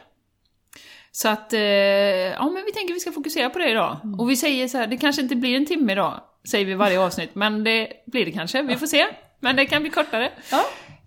[1.12, 3.96] Så att, eh, ja men vi tänker vi ska fokusera på det idag.
[4.04, 4.20] Mm.
[4.20, 7.00] Och vi säger så här, det kanske inte blir en timme idag, säger vi varje
[7.00, 9.06] avsnitt, men det blir det kanske, vi får se.
[9.40, 10.32] Men det kan bli kortare.
[10.50, 10.64] Ja.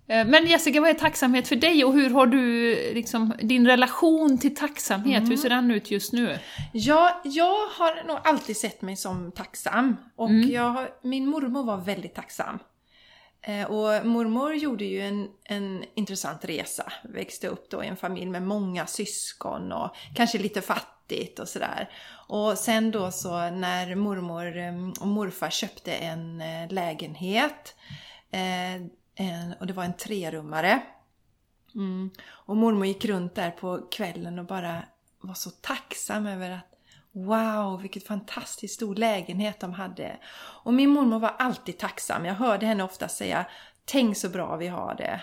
[0.07, 4.37] Eh, Men Jessica, vad är tacksamhet för dig och hur har du liksom, din relation
[4.37, 5.29] till tacksamhet, Mm.
[5.29, 6.39] hur ser den ut just nu?
[6.71, 9.97] Ja, jag har nog alltid sett mig som tacksam.
[10.15, 12.59] Och jag har, min mormor var väldigt tacksam.
[13.41, 16.93] Eh, och mormor gjorde ju en, en intressant resa.
[17.03, 21.89] Växte upp då i en familj med många syskon och kanske lite fattigt och sådär.
[22.27, 27.75] Och sen då så när mormor eh, och morfar köpte en lägenhet
[28.33, 28.75] eh,
[29.15, 30.81] en, och det var en trerummare.
[31.75, 32.11] Mm.
[32.27, 34.83] Och mormor gick runt där på kvällen och bara
[35.21, 36.69] var så tacksam över att
[37.15, 40.17] Wow, vilket fantastiskt stor lägenhet de hade.
[40.35, 42.25] Och min mormor var alltid tacksam.
[42.25, 43.45] Jag hörde henne ofta säga
[43.85, 45.21] Tänk så bra vi har det.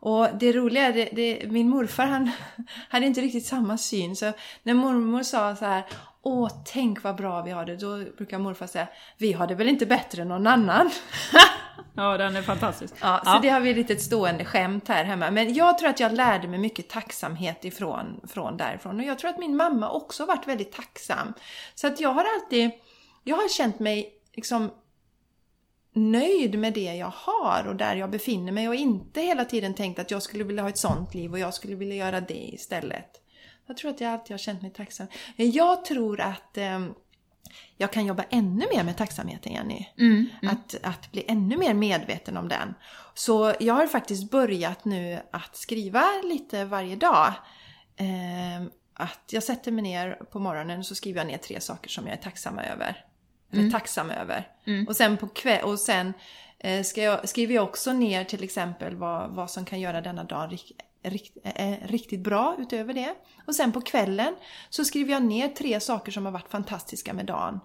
[0.00, 2.30] Och det roliga är, det, det, min morfar han
[2.88, 4.16] hade inte riktigt samma syn.
[4.16, 5.84] Så när mormor sa så här
[6.22, 7.76] Åh, tänk vad bra vi har det.
[7.76, 10.90] Då brukar morfar säga Vi har det väl inte bättre än någon annan.
[11.98, 12.94] Ja, den är fantastisk.
[13.00, 15.30] Ja, så det har vi lite ett stående skämt här hemma.
[15.30, 19.00] Men jag tror att jag lärde mig mycket tacksamhet ifrån från därifrån.
[19.00, 21.32] Och jag tror att min mamma också varit väldigt tacksam.
[21.74, 22.70] Så att jag har alltid,
[23.24, 24.70] jag har känt mig liksom
[25.92, 29.98] nöjd med det jag har och där jag befinner mig och inte hela tiden tänkt
[29.98, 33.10] att jag skulle vilja ha ett sånt liv och jag skulle vilja göra det istället.
[33.66, 35.06] Jag tror att jag alltid har känt mig tacksam.
[35.36, 36.80] Jag tror att eh,
[37.76, 39.86] jag kan jobba ännu mer med tacksamheten, Jenny.
[39.98, 40.26] Mm.
[40.42, 42.74] Att, att bli ännu mer medveten om den.
[43.14, 47.32] Så jag har faktiskt börjat nu att skriva lite varje dag.
[47.96, 52.06] Eh, att jag sätter mig ner på morgonen så skriver jag ner tre saker som
[52.06, 53.04] jag är tacksam över.
[53.52, 54.48] Eller tacksam över.
[54.88, 56.12] Och sen på kväll, och sen
[56.58, 60.58] eh, jag, skriver jag också ner till exempel vad, vad som kan göra denna dag
[61.02, 63.14] rikt, eh, riktigt bra utöver det.
[63.46, 64.34] Och sen på kvällen
[64.68, 67.60] så skriver jag ner tre saker som har varit fantastiska med dagen.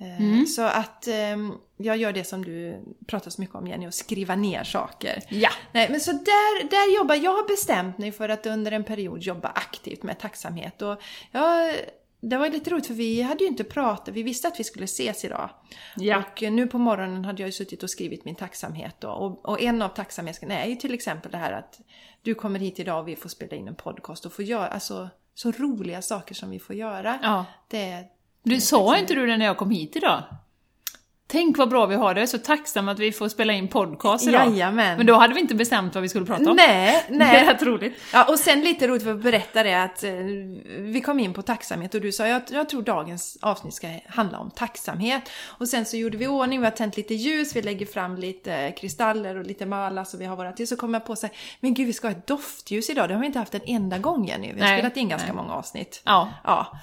[0.00, 1.36] Eh, Så att eh,
[1.76, 5.22] jag gör det som du pratar så mycket om Jenny, att skriva ner saker.
[5.28, 5.50] Ja.
[5.72, 9.22] Nej, men så där, där jobbar jag, har bestämt mig för att under en period
[9.22, 10.82] jobba aktivt med tacksamhet.
[10.82, 11.00] Och
[11.30, 11.74] jag,
[12.20, 14.84] det var lite roligt för vi hade ju inte pratat, vi visste att vi skulle
[14.84, 15.50] ses idag.
[15.96, 16.18] Ja.
[16.18, 19.08] Och nu på morgonen hade jag ju suttit och skrivit min tacksamhet då.
[19.10, 21.80] Och, och en av tacksamheten är ju till exempel det här att
[22.22, 25.08] du kommer hit idag och vi får spela in en podcast och få göra, alltså
[25.34, 27.18] så roliga saker som vi får göra.
[27.22, 27.44] Ja.
[27.68, 28.04] Det,
[28.42, 30.22] Du sa inte du det när jag kom hit idag?
[31.30, 34.48] Tänk vad bra vi har det, så tacksam att vi får spela in podcast idag.
[34.48, 34.96] Jajamän.
[34.96, 36.56] Men då hade vi inte bestämt vad vi skulle prata om.
[36.56, 37.46] Nej, Det är nej.
[37.46, 37.94] rätt roligt.
[38.12, 40.12] Ja, och sen lite roligt för att berätta det att eh,
[40.78, 44.38] vi kom in på tacksamhet och du sa jag, jag tror dagens avsnitt ska handla
[44.38, 45.30] om tacksamhet.
[45.46, 48.72] Och sen så gjorde vi ordning, vi har tänt lite ljus, vi lägger fram lite
[48.72, 50.68] kristaller och lite mala så vi har våra till.
[50.68, 53.20] Så kom jag på sig, men gud vi ska ha ett doftljus idag, det har
[53.20, 54.52] vi inte haft en enda gång Jenny.
[54.52, 55.36] Vi har Nej, spelat in ganska nej.
[55.36, 56.02] många avsnitt.
[56.04, 56.28] Ja.
[56.44, 56.78] Ja.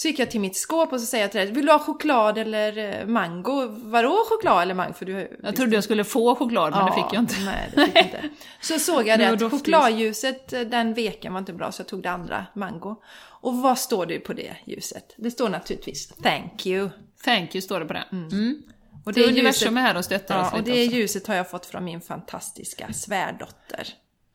[0.00, 1.78] Så gick jag till mitt skåp och så säger jag till dig, vill du ha
[1.78, 3.66] choklad eller eh, mango?
[3.68, 4.92] Vadå choklad eller mango?
[4.92, 7.34] För du, Jag trodde jag skulle få choklad, men det fick jag inte.
[7.44, 8.22] Nej, det fick jag inte.
[8.60, 12.02] Så såg jag det att chokladljuset, eh, den veken var inte bra så jag tog
[12.02, 12.96] det andra, mango.
[13.40, 15.14] Och vad står det på det ljuset?
[15.16, 16.90] Det står naturligtvis Thank you.
[17.24, 18.04] Thank you står det på det.
[18.12, 18.62] Mm.
[19.04, 20.96] Och Det är universum är här och stöttar oss ja, och lite det också.
[20.96, 23.88] ljuset har jag fått från min fantastiska svärdotter.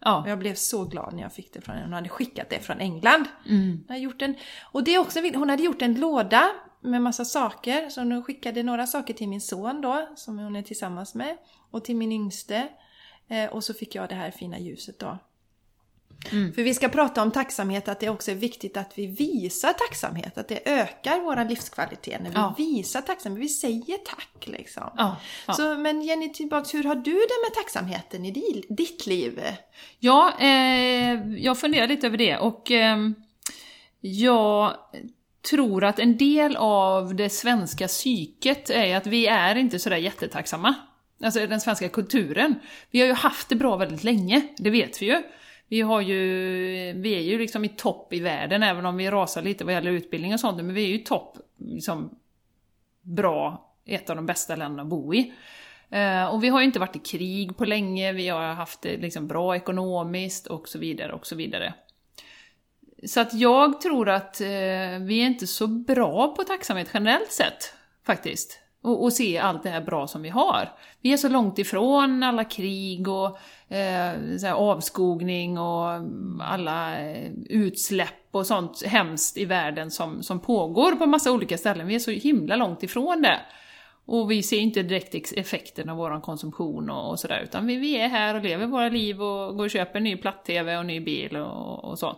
[0.06, 0.24] Och Ja.
[0.28, 1.86] jag blev så glad när jag fick det från henne.
[1.86, 3.26] Hon hade skickat det från England.
[3.50, 3.70] Mm.
[3.70, 4.36] Hon, hade gjort en,
[4.72, 7.89] och det är också, hon hade gjort en låda med massa saker.
[7.89, 11.38] Så hon skickade några saker till min son då, som hon är tillsammans med.
[11.72, 12.68] Och till min yngste.
[13.28, 15.18] Eh, och så fick jag det här fina ljuset då.
[16.32, 16.54] Mm.
[16.54, 20.38] För vi ska prata om tacksamhet, att det också är viktigt att vi visar tacksamhet.
[20.38, 22.56] Att det ökar vår livskvalitet när vi Ja.
[22.58, 23.43] visar tacksamhet.
[23.43, 24.84] Vi säger tack liksom.
[24.97, 25.15] Ja,
[25.47, 25.54] ja.
[25.54, 29.41] Så, men Jenny, tillbaks, hur har du det med tacksamheten i di- ditt liv?
[29.99, 33.15] Ja, eh, jag funderar lite över det och ehm,
[34.01, 34.73] jag
[35.51, 40.75] tror att en del av det svenska psyket är att vi är inte sådär jättetacksamma.
[41.23, 42.56] Alltså den svenska kulturen.
[42.91, 45.21] Vi har ju haft det bra väldigt länge, det vet vi ju.
[45.67, 46.17] Vi, har ju,
[46.93, 49.91] vi är ju liksom i topp i världen, även om vi rasar lite vad gäller
[49.91, 52.19] utbildning och sånt, men vi är ju i topp, liksom,
[53.01, 55.34] bra, ett av de bästa länderna att bo i.
[55.89, 58.97] Eh, och vi har ju inte varit i krig på länge, vi har haft det
[58.97, 61.73] liksom bra ekonomiskt och så vidare och så vidare.
[63.06, 64.47] Så att jag tror att eh,
[65.01, 67.73] vi är inte så bra på tacksamhet generellt sett,
[68.06, 68.60] faktiskt.
[68.82, 70.71] Och, och se allt det här bra som vi har.
[71.01, 73.38] Vi är så långt ifrån alla krig och
[73.69, 75.89] eh, så här avskogning och
[76.39, 81.88] alla eh, utsläpp och sånt hemskt i världen som, som pågår på massa olika ställen.
[81.88, 83.39] Vi är så himla långt ifrån det.
[84.08, 87.97] Och vi ser inte direkt effekten av vår konsumtion och, och sådär, utan vi, vi
[87.97, 91.38] är här och lever våra liv och går och köper ny platt-tv och ny bil
[91.38, 92.17] och, och sånt.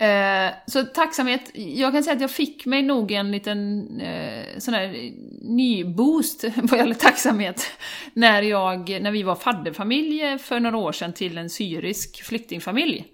[0.00, 4.74] Eh, så tacksamhet, jag kan säga att jag fick mig nog en liten eh, sån
[4.74, 7.66] här ny boost vad gäller tacksamhet
[8.12, 13.06] när, jag, när vi var fadderfamilj för några år sedan till en syrisk flyktingfamilj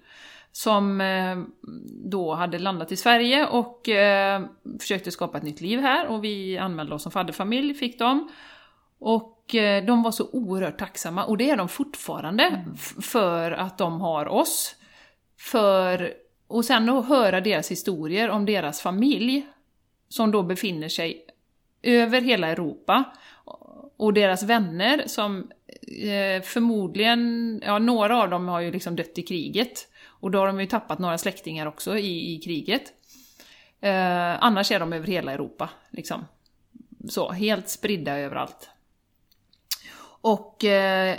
[0.51, 1.37] som eh,
[2.11, 4.41] då hade landat i Sverige och eh,
[4.79, 8.29] försökte skapa ett nytt liv här och vi anmälde oss som fadderfamilj, fick dem.
[8.99, 12.75] Och eh, de var så oerhört tacksamma, och det är de fortfarande, mm.
[13.01, 14.75] för att de har oss.
[15.39, 16.13] För,
[16.47, 19.47] och sen att höra deras historier om deras familj,
[20.09, 21.25] som då befinner sig
[21.81, 23.03] över hela Europa,
[23.97, 29.21] och deras vänner som eh, förmodligen, ja några av dem har ju liksom dött i
[29.21, 29.87] kriget.
[30.05, 32.93] Och då har de ju tappat några släktingar också i, i kriget.
[33.81, 36.25] Eh, annars är de över hela Europa, liksom.
[37.09, 38.69] Så, helt spridda överallt.
[40.21, 41.17] Och eh,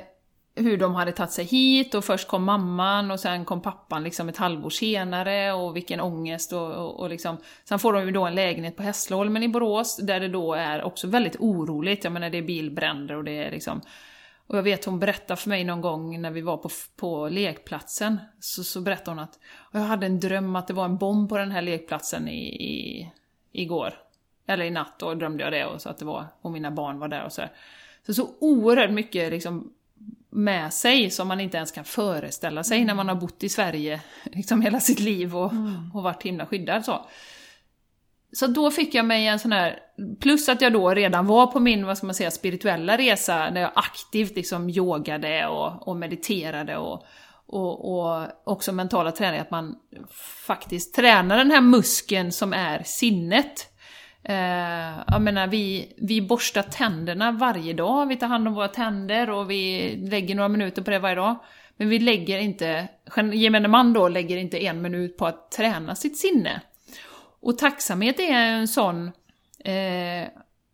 [0.63, 4.29] hur de hade tagit sig hit och först kom mamman och sen kom pappan liksom
[4.29, 7.37] ett halvår senare och vilken ångest och, och, och liksom.
[7.65, 10.83] Sen får de ju då en lägenhet på Hässleholmen i Borås där det då är
[10.83, 13.81] också väldigt oroligt, jag menar det är bilbränder och det är liksom
[14.49, 18.19] och jag vet hon berättade för mig någon gång när vi var på, på lekplatsen,
[18.41, 19.39] så, så berättade hon att
[19.73, 23.13] jag hade en dröm att det var en bomb på den här lekplatsen i, i,
[23.53, 23.95] igår.
[24.47, 26.99] Eller i natt, då drömde jag det och så att det var, och mina barn
[26.99, 27.53] var där och sådär.
[28.07, 29.73] Så så oerhört mycket liksom
[30.31, 32.87] med sig som man inte ens kan föreställa sig mm.
[32.87, 35.91] när man har bott i Sverige liksom hela sitt liv och, mm.
[35.95, 36.85] och varit himla skyddad.
[36.85, 37.07] Så.
[38.33, 39.79] Så då fick jag mig en sån här,
[40.21, 43.61] plus att jag då redan var på min, vad ska man säga, spirituella resa, där
[43.61, 47.07] jag aktivt liksom yogade och, och mediterade och,
[47.47, 49.77] och, och också mentala träning, att man
[50.47, 53.68] faktiskt tränar den här muskeln som är sinnet.
[54.29, 59.31] Eh, jag menar, vi, vi borstar tänderna varje dag, vi tar hand om våra tänder
[59.31, 61.37] och vi lägger några minuter på det varje dag.
[61.77, 62.89] Men vi lägger inte,
[63.33, 66.61] gemene man då lägger inte en minut på att träna sitt sinne.
[67.41, 69.11] Och tacksamhet är en sån
[69.65, 70.29] eh,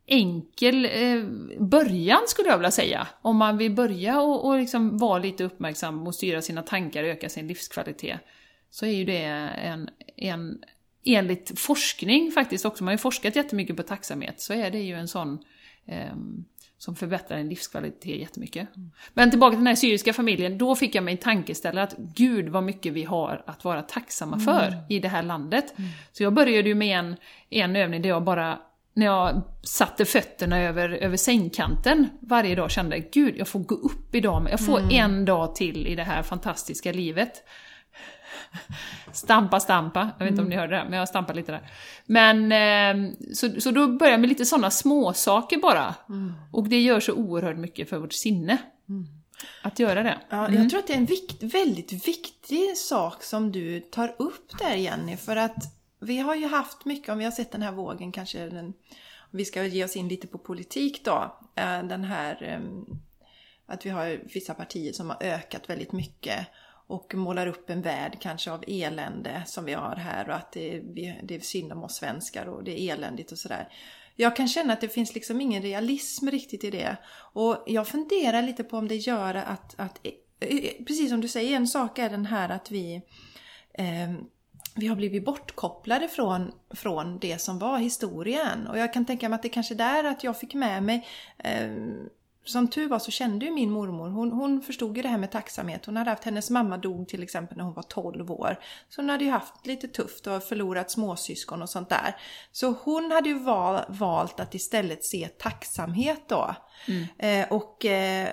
[0.06, 1.24] enkel eh,
[1.58, 3.06] början skulle jag vilja säga.
[3.22, 7.08] Om man vill börja och, och liksom vara lite uppmärksam och styra sina tankar och
[7.08, 8.20] öka sin livskvalitet.
[8.70, 10.58] Så är ju det en, en
[11.04, 14.94] enligt forskning faktiskt också, man har ju forskat jättemycket på tacksamhet, så är det ju
[14.94, 15.38] en sån
[15.86, 16.14] eh,
[16.78, 18.76] som förbättrar en livskvalitet jättemycket.
[18.76, 18.90] Mm.
[19.14, 22.48] Men tillbaka till den här syriska familjen, då fick jag mig en tankeställare att gud
[22.48, 24.78] vad mycket vi har att vara tacksamma för mm.
[24.88, 25.78] i det här landet.
[25.78, 25.90] Mm.
[26.12, 27.16] Så jag började ju med en,
[27.50, 28.58] en övning där jag bara
[28.94, 34.14] när jag satte fötterna över, över sängkanten varje dag kände gud, jag får gå upp
[34.14, 34.90] idag, jag får mm.
[34.90, 37.42] en dag till i det här fantastiska livet.
[39.12, 40.10] Stampa, stampa.
[40.18, 40.44] Jag vet inte mm.
[40.44, 41.70] om ni hörde det, men jag stampade lite där.
[42.06, 45.94] Men, eh, så, så då börjar jag med lite sådana småsaker bara.
[46.08, 46.32] Mm.
[46.52, 48.58] Och det gör så oerhört mycket för vårt sinne.
[48.88, 49.06] Mm.
[49.62, 50.18] Att göra det.
[50.28, 54.58] Ja, jag tror att det är en vikt, väldigt viktig sak som du tar upp
[54.58, 55.16] där Jenny.
[55.16, 55.56] För att
[56.00, 58.74] vi har ju haft mycket, om vi har sett den här vågen kanske, den,
[59.30, 61.38] vi ska ge oss in lite på politik då.
[61.54, 62.84] Eh, den här ehm,
[63.66, 66.46] att vi har vissa partier som har ökat väldigt mycket
[66.86, 70.76] och målar upp en värld kanske av elände som vi har här och att det,
[70.76, 73.68] är, det är synd om oss svenskar och det är eländigt och sådär.
[74.16, 76.96] Jag kan känna att det finns liksom ingen realism riktigt i det.
[77.32, 80.12] Och jag funderar lite på om det gör att, att eh,
[80.48, 83.02] eh, precis som du säger, en sak är den här att vi
[83.74, 84.12] eh,
[84.76, 88.66] vi har blivit bortkopplade från, från det som var historien.
[88.66, 91.06] Och jag kan tänka mig att det kanske är där att jag fick med mig
[91.38, 91.70] eh,
[92.44, 95.30] som tur var så kände ju min mormor, hon, hon förstod ju det här med
[95.30, 95.86] tacksamhet.
[95.86, 98.58] Hon hade haft, hennes mamma dog till exempel när hon var 12 år.
[98.88, 102.16] Så hon hade ju haft lite tufft och förlorat småsyskon och sånt där.
[102.52, 106.54] Så hon hade ju val, valt att istället se tacksamhet då.
[106.88, 107.06] Mm.
[107.18, 108.28] Eh, och eh,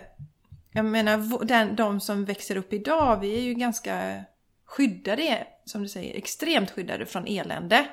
[0.73, 4.23] jag menar, den, de som växer upp idag, vi är ju ganska
[4.65, 7.87] skyddade, som du säger, extremt skyddade från elände.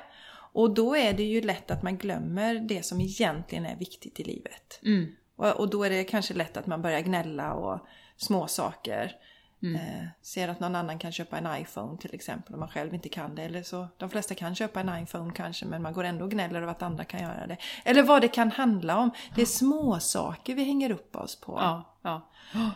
[0.53, 4.23] Och då är det ju lätt att man glömmer det som egentligen är viktigt i
[4.23, 4.79] livet.
[4.83, 5.11] Mm.
[5.39, 7.79] Och, och då är det kanske lätt att man börjar gnälla och
[8.17, 9.15] småsaker.
[9.63, 9.75] Mm.
[9.75, 13.09] Eh, ser att någon annan kan köpa en iPhone till exempel och man själv inte
[13.09, 13.43] kan det.
[13.43, 16.61] Eller så, de flesta kan köpa en iPhone kanske men man går ändå och gnäller
[16.61, 17.57] över att andra kan göra det.
[17.83, 19.11] Eller vad det kan handla om.
[19.35, 21.57] Det är små saker vi hänger upp oss på.
[21.61, 22.21] Ja, ja.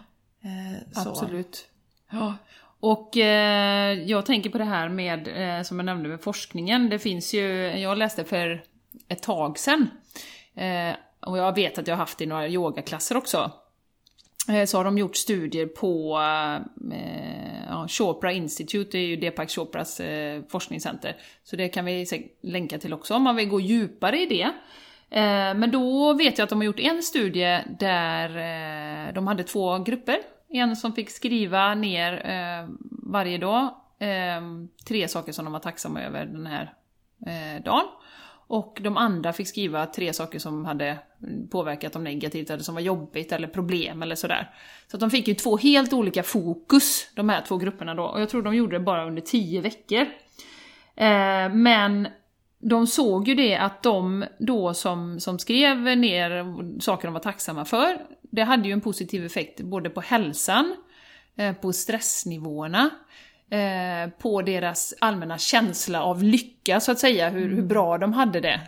[0.45, 1.67] Eh, Absolut.
[2.09, 2.35] Ja.
[2.79, 6.89] Och eh, jag tänker på det här med, eh, som jag nämnde med forskningen.
[6.89, 7.45] Det finns ju,
[7.79, 8.63] jag läste för
[9.07, 9.89] ett tag sedan
[10.55, 10.95] eh,
[11.25, 13.51] och jag vet att jag har haft det i några yogaklasser också,
[14.49, 16.19] eh, så har de gjort studier på
[16.91, 21.17] eh, ja, Chopra Institute, det är ju Deepak Chopras eh, forskningscenter.
[21.43, 22.05] Så det kan vi
[22.41, 24.51] länka till också om man vill gå djupare i det.
[25.09, 28.29] Eh, men då vet jag att de har gjort en studie där
[29.07, 30.17] eh, de hade två grupper.
[30.49, 32.69] En som fick skriva ner eh,
[33.11, 33.63] varje dag
[33.99, 34.41] eh,
[34.87, 36.73] tre saker som de var tacksamma över den här
[37.25, 37.85] eh, dagen.
[38.47, 40.99] Och de andra fick skriva tre saker som hade
[41.51, 44.49] påverkat dem negativt, eller som var jobbigt, eller problem eller sådär.
[44.87, 48.03] Så att de fick ju två helt olika fokus, de här två grupperna då.
[48.03, 50.05] Och jag tror de gjorde det bara under tio veckor.
[50.95, 52.07] Eh, men
[52.59, 56.45] de såg ju det att de då som, som skrev ner
[56.81, 60.75] saker de var tacksamma för, det hade ju en positiv effekt både på hälsan,
[61.35, 62.89] eh, på stressnivåerna,
[63.53, 68.39] eh, på deras allmänna känsla av lycka så att säga, hur, hur bra de hade
[68.39, 68.61] det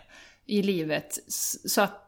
[0.46, 1.18] i livet.
[1.66, 2.02] Så att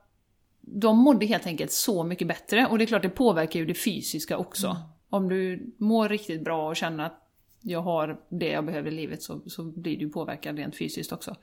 [0.61, 3.75] de mådde helt enkelt så mycket bättre och det är klart det påverkar ju det
[3.75, 4.67] fysiska också.
[4.67, 4.83] Mm.
[5.11, 7.25] Om du mår riktigt bra och känner att
[7.61, 11.37] jag har det jag behöver i livet så, så blir du påverkad rent fysiskt också.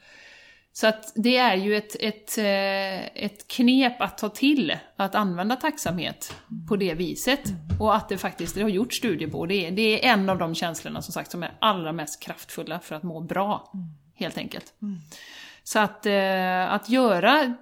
[0.77, 5.55] Så att det är ju ett, ett, eh, ett knep att ta till, att använda
[5.55, 6.35] tacksamhet
[6.67, 7.41] på det viset.
[7.79, 10.37] Och att det faktiskt, det har gjort studier på, det är, det är en av
[10.37, 13.71] de känslorna som sagt som är allra mest kraftfulla för att må bra.
[14.15, 14.73] Helt enkelt.
[15.63, 17.53] Så att, eh, att göra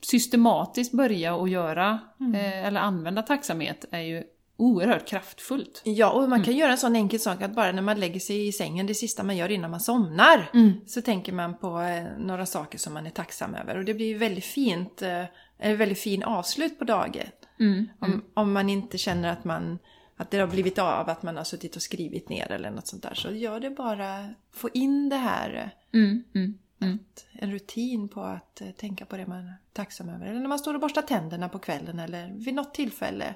[0.00, 2.34] systematiskt börja och göra, mm.
[2.64, 4.24] eller använda tacksamhet är ju
[4.56, 5.82] oerhört kraftfullt.
[5.84, 6.60] Ja, och man kan mm.
[6.60, 9.22] göra en sån enkel sak att bara när man lägger sig i sängen, det sista
[9.22, 10.72] man gör innan man somnar, mm.
[10.86, 13.76] så tänker man på eh, några saker som man är tacksam över.
[13.76, 15.24] Och det blir väldigt fint, eh,
[15.58, 17.26] en väldigt fin avslut på dagen.
[17.60, 17.88] Mm.
[17.98, 18.24] Om, mm.
[18.34, 19.78] om man inte känner att man
[20.16, 23.02] att det har blivit av, att man har suttit och skrivit ner eller något sånt
[23.02, 23.14] där.
[23.14, 25.70] Så gör det bara, få in det här.
[25.94, 26.58] Mm, mm.
[26.78, 30.26] Att, en rutin på att tänka på det man är tacksam över.
[30.26, 33.34] Eller när man står och borstar tänderna på kvällen eller vid något tillfälle.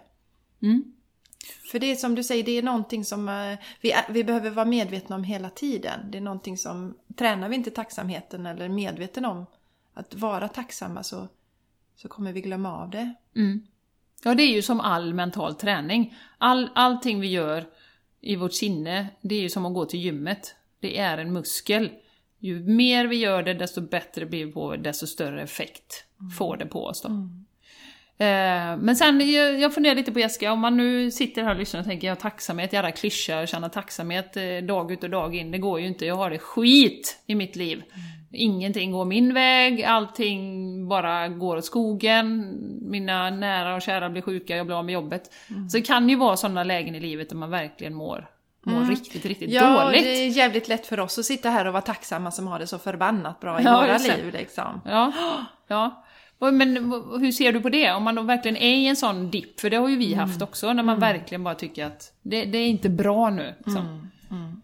[1.70, 4.66] För det är som du säger, det är någonting som uh, vi, vi behöver vara
[4.66, 6.10] medvetna om hela tiden.
[6.10, 9.46] Det är någonting som, tränar vi inte tacksamheten eller är medveten om
[9.94, 11.28] att vara tacksamma så,
[11.96, 13.14] så kommer vi glömma av det.
[13.36, 13.66] Mm.
[14.22, 16.14] Ja, det är ju som all mental träning.
[16.38, 17.66] All, allting vi gör
[18.20, 20.54] i vårt sinne, det är ju som att gå till gymmet.
[20.80, 21.90] Det är en muskel.
[22.38, 26.30] Ju mer vi gör det, desto bättre blir vi på desto större effekt mm.
[26.30, 27.08] får det på oss då.
[27.08, 27.46] Mm.
[28.20, 29.30] Eh, men sen,
[29.60, 32.18] jag, funderar lite på Jessica, om man nu sitter här och lyssnar och tänker jag
[32.18, 36.06] tacksamhet, jävla klyscha, känna tacksamhet eh, dag ut och dag in, det går ju inte,
[36.06, 37.76] jag har det skit i mitt liv.
[37.76, 38.06] Mm.
[38.32, 44.56] Ingenting går min väg, allting bara går åt skogen, mina nära och kära blir sjuka,
[44.56, 45.22] jag blir av med jobbet.
[45.50, 45.68] Mm.
[45.68, 48.26] Så det kan ju vara sådana lägen i livet där man verkligen mår,
[48.66, 48.90] mår mm.
[48.90, 50.00] riktigt, riktigt ja, dåligt.
[50.00, 52.58] Ja, det är jävligt lätt för oss att sitta här och vara tacksamma som har
[52.58, 54.80] det så förbannat bra i ja, våra liv liksom.
[54.84, 55.12] Ja,
[55.68, 56.04] ja.
[56.40, 56.76] Men
[57.20, 57.92] hur ser du på det?
[57.92, 60.18] Om man då verkligen är i en sån dipp, för det har ju vi mm.
[60.18, 61.00] haft också, när man mm.
[61.00, 63.54] verkligen bara tycker att det, det är inte bra nu.
[63.58, 63.76] Liksom.
[63.76, 64.10] Mm.
[64.30, 64.62] mm.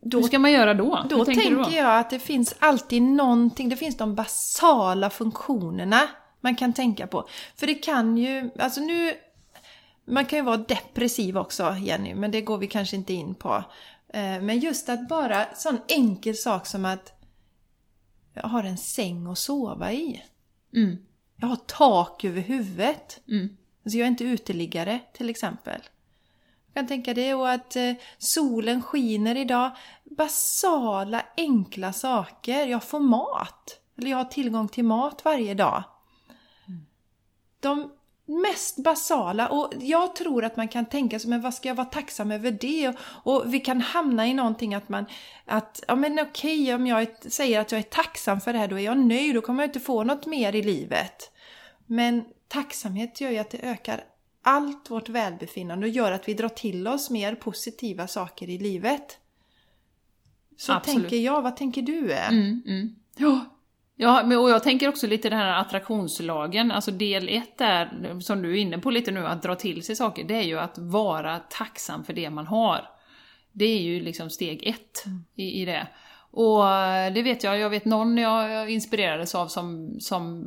[0.00, 1.06] Då, Hur ska man göra då?
[1.10, 1.76] Då tänker, tänker då?
[1.76, 6.00] jag att det finns alltid någonting, det finns de basala funktionerna
[6.40, 7.28] man kan tänka på.
[7.56, 9.12] För det kan ju, alltså nu,
[10.04, 13.64] man kan ju vara depressiv också Jenny, men det går vi kanske inte in på.
[14.08, 17.12] Eh, men just att bara sån enkel sak som att
[18.34, 20.22] jag har en säng att sova i.
[20.74, 20.96] Mm.
[21.36, 23.20] Jag har tak över huvudet.
[23.28, 23.56] Mm.
[23.84, 25.80] Alltså jag är inte uteliggare till exempel.
[26.66, 29.70] Jag kan tänka det och att eh, solen skiner idag.
[30.04, 32.66] Basala, enkla saker.
[32.66, 33.80] Jag får mat.
[33.98, 35.84] Eller jag har tillgång till mat varje dag.
[37.60, 37.92] De
[38.26, 41.86] mest basala och jag tror att man kan tänka sig, men vad ska jag vara
[41.86, 42.88] tacksam över det?
[42.88, 45.04] Och, och vi kan hamna i någonting att man,
[45.44, 48.78] att ja men okej om jag säger att jag är tacksam för det här, då
[48.78, 51.32] är jag nöjd, då kommer jag inte få något mer i livet.
[51.86, 54.04] Men tacksamhet gör ju att det ökar
[54.42, 59.18] allt vårt välbefinnande och gör att vi drar till oss mer positiva saker i livet.
[60.56, 61.00] Så Absolut.
[61.00, 62.12] tänker jag, vad tänker du?
[62.12, 62.96] Mm, mm.
[63.16, 63.53] Ja,
[63.96, 68.50] Ja, och jag tänker också lite den här attraktionslagen, alltså del ett där, som du
[68.52, 71.38] är inne på lite nu, att dra till sig saker, det är ju att vara
[71.38, 72.88] tacksam för det man har.
[73.52, 75.24] Det är ju liksom steg ett mm.
[75.34, 75.86] i, i det.
[76.30, 76.64] Och
[77.14, 80.46] det vet jag, jag vet någon jag inspirerades av som, som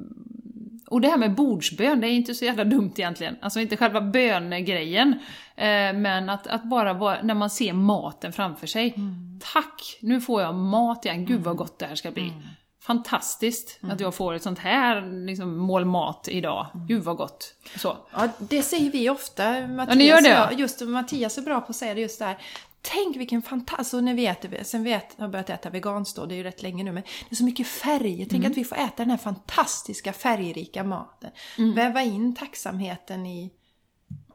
[0.88, 3.36] och det här med bordsbön, det är inte så jävla dumt egentligen.
[3.42, 5.14] Alltså inte själva bönegrejen,
[5.56, 8.94] eh, men att, att bara vara, när man ser maten framför sig.
[8.98, 9.40] Mm.
[9.54, 9.98] Tack!
[10.02, 12.24] Nu får jag mat igen, gud vad gott det här ska bli.
[12.24, 12.44] Mm
[12.88, 13.96] fantastiskt mm.
[13.96, 16.68] att jag får ett sånt här liksom, mål mat idag.
[16.74, 16.88] Mm.
[16.88, 17.54] Gud vad gott.
[17.76, 17.98] Så.
[18.12, 19.68] Ja, det säger vi ofta.
[19.68, 20.30] Mattias, ja, ni gör det?
[20.30, 20.52] Ja.
[20.52, 22.38] Just Mattias är bra på att säga det just där.
[22.82, 26.26] Tänk vilken fantastisk, alltså när vi äter, sen vi äter, har börjat äta veganskt då,
[26.26, 28.26] det är ju rätt länge nu, men det är så mycket färger.
[28.30, 28.52] Tänk mm.
[28.52, 31.32] att vi får äta den här fantastiska färgrika maten.
[31.58, 31.74] Mm.
[31.74, 33.52] Väva in tacksamheten i,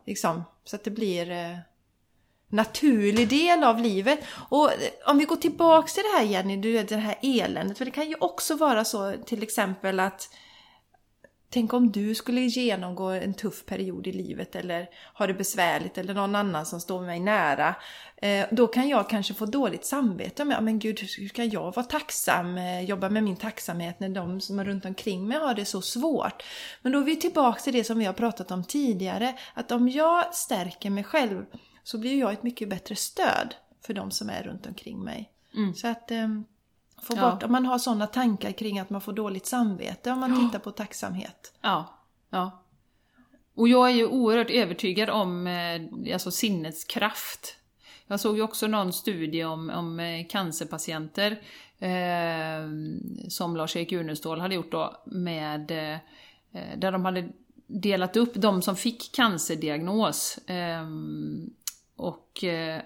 [0.06, 1.56] liksom, så att det blir eh,
[2.52, 4.18] naturlig del av livet.
[4.48, 7.78] Och eh, om vi går tillbaks till det här Jenny, du vet det här eländet.
[7.78, 10.28] För det kan ju också vara så till exempel att,
[11.54, 16.14] Tänk om du skulle genomgå en tuff period i livet eller ha det besvärligt eller
[16.14, 17.74] någon annan som står mig nära.
[18.16, 20.44] Eh, då kan jag kanske få dåligt samvete.
[20.44, 24.40] Men, men gud, hur kan jag vara tacksam, eh, jobba med min tacksamhet när de
[24.40, 26.42] som är runt omkring mig har det så svårt?
[26.82, 29.34] Men då är vi tillbaka till det som vi har pratat om tidigare.
[29.54, 31.44] Att om jag stärker mig själv
[31.84, 33.54] så blir jag ett mycket bättre stöd
[33.86, 35.32] för de som är runt omkring mig.
[35.54, 35.74] Mm.
[35.74, 36.28] Så att eh,
[37.02, 37.30] få Ja.
[37.30, 40.58] bort, om man har sådana tankar kring att man får dåligt samvete om man tittar
[40.58, 41.52] på tacksamhet.
[41.60, 41.98] Ja,
[42.30, 42.62] ja.
[43.54, 47.56] Och jag är ju oerhört övertygad om eh, alltså sinnets kraft.
[48.06, 51.30] Jag såg ju också någon studie om, om eh, cancerpatienter
[51.78, 52.68] eh,
[53.28, 55.98] som Lars-Erik Unestål hade gjort då med eh,
[56.76, 57.28] där de hade
[57.66, 60.86] delat upp de som fick cancerdiagnos eh,
[61.96, 62.82] och eh,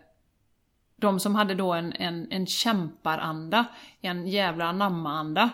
[0.97, 3.65] de som hade då en, en, en kämparanda,
[4.01, 5.51] en jävla anamma-anda.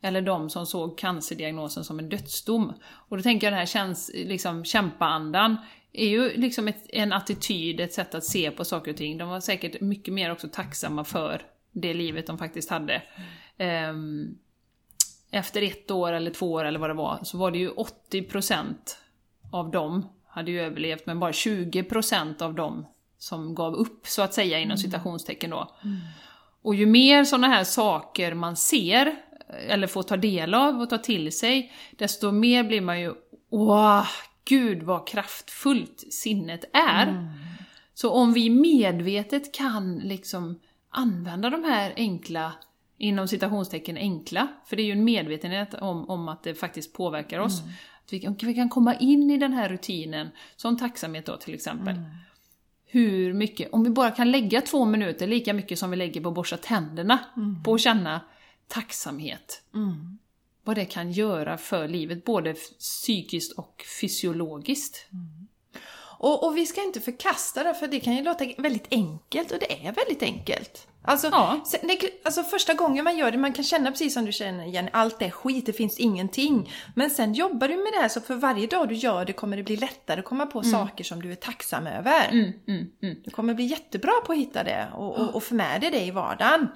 [0.00, 2.72] Eller de som såg cancerdiagnosen som en dödsdom.
[2.84, 5.56] Och då tänker jag den här käns, liksom, kämpaandan
[5.92, 9.18] är ju liksom ett, en attityd, ett sätt att se på saker och ting.
[9.18, 11.42] De var säkert mycket mer också tacksamma för
[11.72, 13.02] det livet de faktiskt hade.
[13.90, 14.38] Um,
[15.30, 18.74] efter ett år eller två år eller vad det var, så var det ju 80%
[19.52, 22.86] av dem hade ju överlevt, men bara 20% av dem
[23.24, 25.70] som gav upp, så att säga, inom citationstecken då.
[26.62, 29.16] Och ju mer sådana här saker man ser,
[29.68, 33.14] eller får ta del av och ta till sig, desto mer blir man ju
[33.50, 34.06] Åh,
[34.44, 37.28] gud vad kraftfullt sinnet är!
[37.94, 40.60] Så om vi medvetet kan liksom
[40.90, 42.52] använda de här enkla,
[42.98, 47.38] inom citationstecken enkla, för det är ju en medvetenhet om, om att det faktiskt påverkar
[47.38, 47.60] oss.
[48.04, 51.54] Att vi, kan, vi kan komma in i den här rutinen, som tacksamhet då till
[51.54, 51.94] exempel.
[52.94, 56.28] Hur mycket, om vi bara kan lägga två minuter, lika mycket som vi lägger på
[56.28, 57.18] att borsta tänderna,
[57.64, 58.20] på att känna
[58.68, 59.62] tacksamhet.
[60.64, 65.06] Vad det kan göra för livet, både psykiskt och fysiologiskt.
[66.18, 69.58] Och, och vi ska inte förkasta det, för det kan ju låta väldigt enkelt, och
[69.58, 70.88] det är väldigt enkelt.
[71.06, 71.60] Alltså, Ja.
[71.82, 74.88] det, alltså första gången man gör det, man kan känna precis som du känner Jenny,
[74.92, 76.72] allt är skit, det finns ingenting.
[76.94, 79.56] Men sen jobbar du med det här, så för varje dag du gör det kommer
[79.56, 82.28] det bli lättare att komma på saker som du är tacksam över.
[82.30, 83.16] Mm, mm, mm.
[83.24, 86.04] Du kommer bli jättebra på att hitta det och, och, och få med dig det
[86.04, 86.68] i vardagen.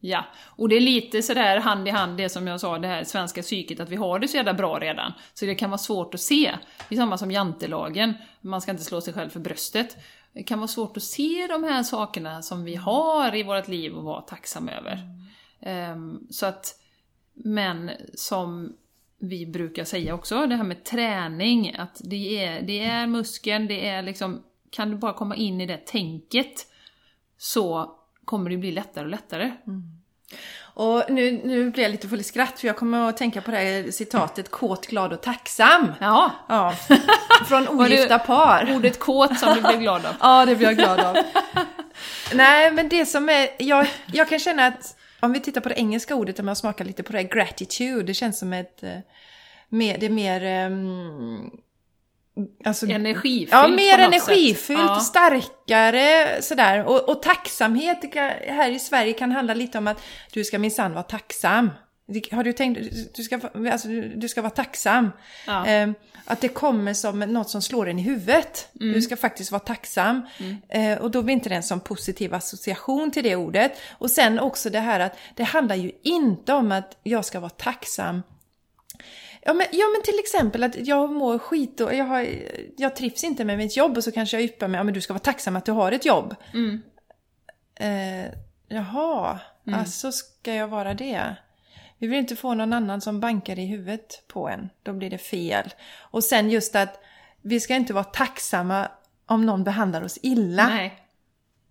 [0.00, 3.04] Ja, och det är lite sådär hand i hand det som jag sa, det här
[3.04, 5.12] svenska psyket, att vi har det så jävla bra redan.
[5.34, 6.54] Så det kan vara svårt att se.
[6.88, 9.96] Det är samma som jantelagen, man ska inte slå sig själv för bröstet.
[10.36, 13.94] Det kan vara svårt att se de här sakerna som vi har i vårt liv
[13.94, 15.00] och vara tacksam över.
[15.92, 16.80] Um, så att,
[17.34, 18.76] men som
[19.18, 23.88] vi brukar säga också, det här med träning, att det är, det är muskeln, det
[23.88, 26.66] är liksom, kan du bara komma in i det tänket
[27.38, 29.52] så kommer det bli lättare och lättare.
[29.66, 29.82] Mm.
[30.78, 33.50] Och nu, nu blir jag lite full i skratt för jag kommer att tänka på
[33.50, 35.92] det här citatet kåt, glad och tacksam.
[36.00, 36.74] Ja, Ja,
[37.48, 38.74] från ogifta par.
[38.76, 40.14] ordet kåt som du blev glad av.
[40.20, 41.16] Ja, det blir jag glad av.
[42.34, 43.48] Nej, men det som är...
[43.58, 46.84] Jag, jag kan känna att om vi tittar på det engelska ordet, om jag smakar
[46.84, 48.82] lite på det, här, gratitude, det känns som ett...
[48.82, 48.90] eh,
[49.68, 50.44] Mer, det är mer...
[50.44, 51.50] ehm,
[52.64, 54.80] alltså, Energifyllt Ja, mer energifyllt.
[54.80, 55.00] Ja.
[55.00, 56.84] starkare sådär.
[56.84, 58.14] Och, och tacksamhet
[58.48, 61.70] här i Sverige kan handla lite om att du ska minsann vara tacksam.
[62.32, 62.80] Har du tänkt,
[63.14, 63.40] du ska,
[63.72, 65.10] alltså, du ska vara tacksam.
[65.46, 65.66] Ja.
[65.66, 65.90] Eh,
[66.24, 68.68] att det kommer som något som slår en i huvudet.
[68.80, 68.92] Mm.
[68.92, 70.26] Du ska faktiskt vara tacksam.
[70.68, 73.72] Eh, och då blir inte det en sån positiv association till det ordet.
[73.90, 77.50] Och sen också det här att det handlar ju inte om att jag ska vara
[77.50, 78.22] tacksam
[79.46, 82.26] Ja men, ja men till exempel att jag mår skit och jag, har,
[82.76, 85.00] jag trivs inte med mitt jobb och så kanske jag yppar mig, ja men du
[85.00, 86.34] ska vara tacksam att du har ett jobb.
[86.54, 86.82] Mm.
[87.74, 88.32] Eh,
[88.68, 89.40] jaha,
[89.72, 91.36] alltså ska jag vara det?
[91.98, 95.18] Vi vill inte få någon annan som bankar i huvudet på en, då blir det
[95.18, 95.74] fel.
[95.98, 97.00] Och sen just att
[97.42, 98.88] vi ska inte vara tacksamma
[99.26, 100.68] om någon behandlar oss illa.
[100.68, 101.02] Nej.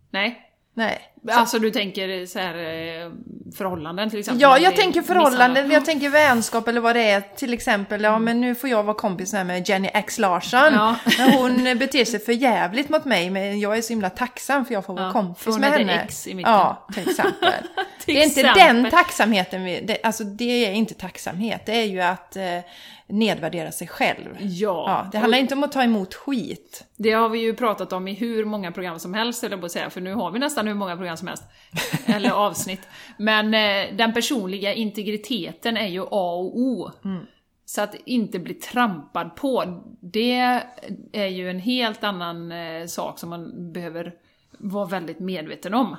[0.10, 0.52] Nej.
[0.74, 1.15] Nej.
[1.32, 3.12] Alltså du tänker så här eh,
[3.58, 4.42] förhållanden till exempel?
[4.42, 7.22] Ja, jag tänker förhållanden, jag tänker vänskap eller vad det är.
[7.22, 10.74] Till exempel, ja men nu får jag vara kompis med Jenny X Larsson.
[10.74, 10.96] Ja.
[11.38, 14.86] Hon beter sig för jävligt mot mig, men jag är så himla tacksam för jag
[14.86, 16.02] får vara Ja, kompis med henne.
[16.04, 16.54] X i mitten.
[16.54, 17.54] Ja, till exempel.
[18.06, 18.84] Till det är inte exempel.
[18.84, 21.62] den tacksamheten vi, det, alltså det är inte tacksamhet.
[21.66, 22.44] Det är ju att eh,
[23.08, 24.38] nedvärdera sig själv.
[24.40, 24.86] Ja.
[24.88, 26.84] Ja, det handlar inte om att ta emot skit.
[26.98, 29.72] Det har vi ju pratat om i hur många program som helst, eller på att
[29.72, 31.44] säga, för nu har vi nästan hur många program som helst.
[32.06, 32.88] Eller avsnitt.
[33.18, 36.92] Men eh, den personliga integriteten är ju A och O.
[37.66, 40.62] Så att inte bli trampad på, det
[41.12, 44.14] är ju en helt annan eh, sak som man behöver
[44.58, 45.98] vara väldigt medveten om.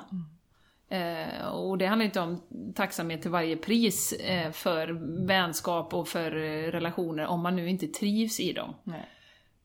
[0.89, 2.41] Eh, och det handlar inte om
[2.75, 4.87] tacksamhet till varje pris eh, för
[5.27, 8.73] vänskap och för eh, relationer om man nu inte trivs i dem.
[8.83, 9.09] Nej.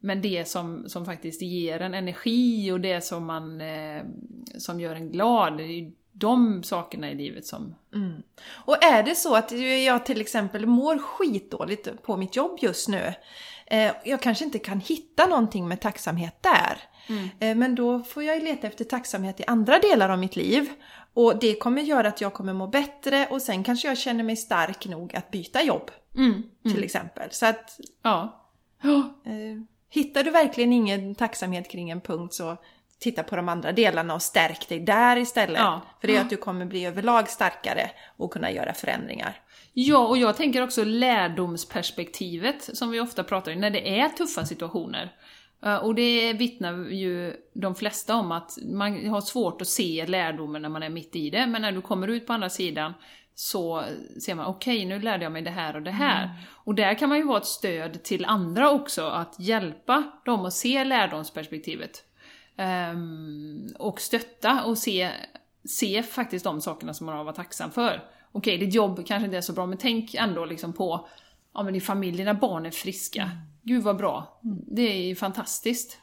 [0.04, 4.02] Men det som, som faktiskt ger en energi och det som, man, eh,
[4.58, 7.74] som gör en glad, det är ju de sakerna i livet som...
[8.50, 9.52] Och är det så att
[9.86, 13.14] jag till exempel mår skitdåligt på mitt jobb just nu,
[13.66, 16.78] eh, jag kanske inte kan hitta någonting med tacksamhet där.
[17.40, 20.68] Eh, men då får jag ju leta efter tacksamhet i andra delar av mitt liv.
[21.14, 24.36] Och det kommer göra att jag kommer må bättre och sen kanske jag känner mig
[24.36, 25.90] stark nog att byta jobb.
[26.16, 27.28] Mm, Till exempel.
[27.30, 28.38] Så att ja.
[29.24, 29.62] Eh,
[29.92, 32.56] hittar du verkligen ingen tacksamhet kring en punkt så
[32.98, 35.58] titta på de andra delarna och stärk dig där istället.
[35.58, 35.80] Ja.
[36.00, 39.40] För det är att du kommer bli överlag starkare och kunna göra förändringar.
[39.72, 44.46] Ja, och jag tänker också lärdomsperspektivet som vi ofta pratar om när det är tuffa
[44.46, 45.12] situationer.
[45.64, 50.62] Eh, Och det vittnar ju de flesta om att man har svårt att se lärdomen
[50.62, 52.94] när man är mitt i det, men när du kommer ut på andra sidan
[53.34, 53.84] så
[54.20, 56.30] ser man okej, nu lärde jag mig det här och det här.
[56.50, 60.52] Och där kan man ju vara ett stöd till andra också, att hjälpa dem att
[60.52, 62.04] se lärdomsperspektivet.
[62.56, 65.10] Ehm, och stötta och se,
[65.64, 68.04] se faktiskt de sakerna som man har varit tacksam för.
[68.32, 71.08] Okej, ditt jobb kanske inte är så bra, men tänk ändå liksom på
[71.54, 73.30] ja, men din familj, dina barn är friska.
[73.62, 74.40] Gud vad bra.
[74.66, 75.98] Det är ju fantastiskt.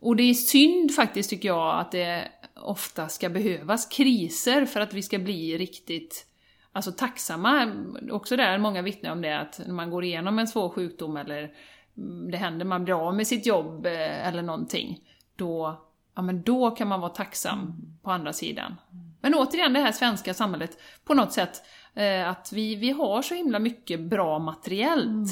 [0.00, 4.94] Och det är synd faktiskt tycker jag att det ofta ska behövas kriser för att
[4.94, 6.26] vi ska bli riktigt
[6.72, 7.72] alltså, tacksamma.
[8.10, 11.52] Också där, många vittnar om det, att när man går igenom en svår sjukdom eller
[11.96, 15.00] mm, det händer, man blir av med sitt jobb eh, eller någonting,
[15.36, 18.76] då, ja, men då kan man vara tacksam på andra sidan.
[19.20, 21.62] Men återigen det här svenska samhället, på något sätt,
[21.94, 25.28] eh, att vi, vi har så himla mycket bra materiellt.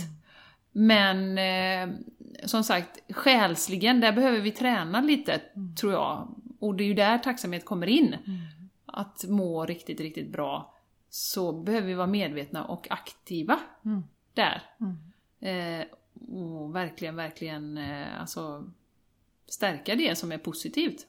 [0.72, 1.96] Men eh,
[2.44, 5.40] som sagt, själsligen, där behöver vi träna lite,
[5.80, 6.34] tror jag.
[6.60, 8.16] Och det är ju där tacksamhet kommer in.
[8.86, 10.74] Att må riktigt, riktigt bra.
[11.10, 13.60] Så behöver vi vara medvetna och aktiva
[14.34, 14.62] där.
[15.40, 15.86] Eh,
[16.28, 18.70] och verkligen, verkligen eh, alltså,
[19.46, 21.06] stärka det som är positivt.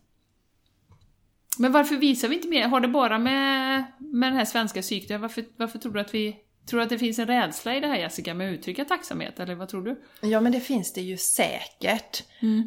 [1.58, 2.68] Men varför visar vi inte mer?
[2.68, 6.44] Har det bara med, med den här svenska psyket varför, varför tror du att vi
[6.66, 9.40] Tror du att det finns en rädsla i det här Jessica med att uttrycka tacksamhet,
[9.40, 10.02] eller vad tror du?
[10.22, 12.24] Ja, men det finns det ju säkert.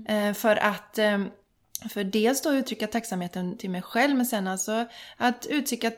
[0.08, 1.24] Eh, för att eh,
[1.90, 5.90] för dels då uttrycka tacksamheten till mig själv, men sen alltså att uttrycka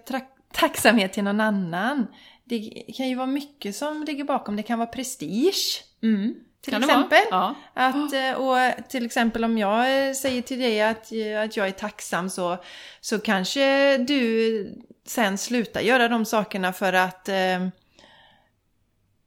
[0.54, 2.06] tacksamhet till någon annan.
[2.44, 4.56] Det kan ju vara mycket som ligger bakom.
[4.56, 5.84] Det kan vara prestige.
[6.02, 6.34] Mm.
[6.64, 7.22] Till Kan exempel.
[7.30, 7.54] Ja.
[7.74, 11.66] Att, eh, och till exempel om jag eh, säger till dig att, eh, att jag
[11.66, 12.58] är tacksam så,
[13.00, 17.68] så kanske du sen slutar göra de sakerna för att eh,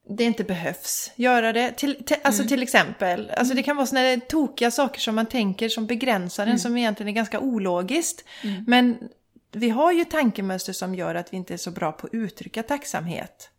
[0.09, 1.71] det inte behövs göra det.
[1.71, 5.69] Till, till, alltså till exempel, alltså det kan vara sådana tokiga saker som man tänker
[5.69, 8.23] som begränsar en som egentligen är ganska ologiskt.
[8.67, 8.97] Men
[9.57, 12.63] vi har ju tankemönster som gör att vi inte är så bra på att uttrycka
[12.63, 13.49] tacksamhet.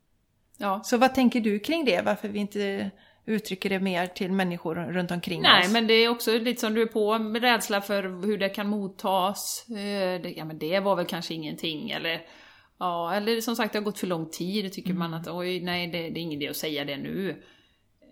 [0.58, 0.80] ja.
[0.84, 2.02] Så vad tänker du kring det?
[2.04, 2.90] Varför vi inte
[3.26, 5.72] uttrycker det mer till människor runt omkring Nej, oss?
[5.72, 9.66] men det är också lite som du är på, rädsla för hur det kan mottas.
[9.68, 12.20] Eh, det, ja, men det var väl kanske ingenting, eller
[12.78, 15.86] Ja, eller som sagt det har gått för lång tid, tycker man att oj, nej
[15.86, 17.42] det, det är ingen idé att säga det nu.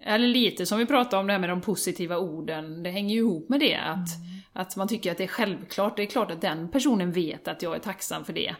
[0.04, 3.20] Eller lite som vi pratade om det här med de positiva orden, det hänger ju
[3.20, 3.74] ihop med det.
[3.76, 4.08] Att,
[4.56, 7.62] att man tycker att det är självklart, det är klart att den personen vet att
[7.62, 8.54] jag är tacksam för det.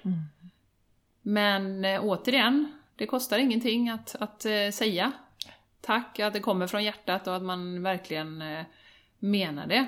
[1.22, 5.12] Men eh, återigen, det kostar ingenting att, att eh, säga
[5.80, 8.64] tack, att det kommer från hjärtat och att man verkligen eh,
[9.18, 9.86] menar det.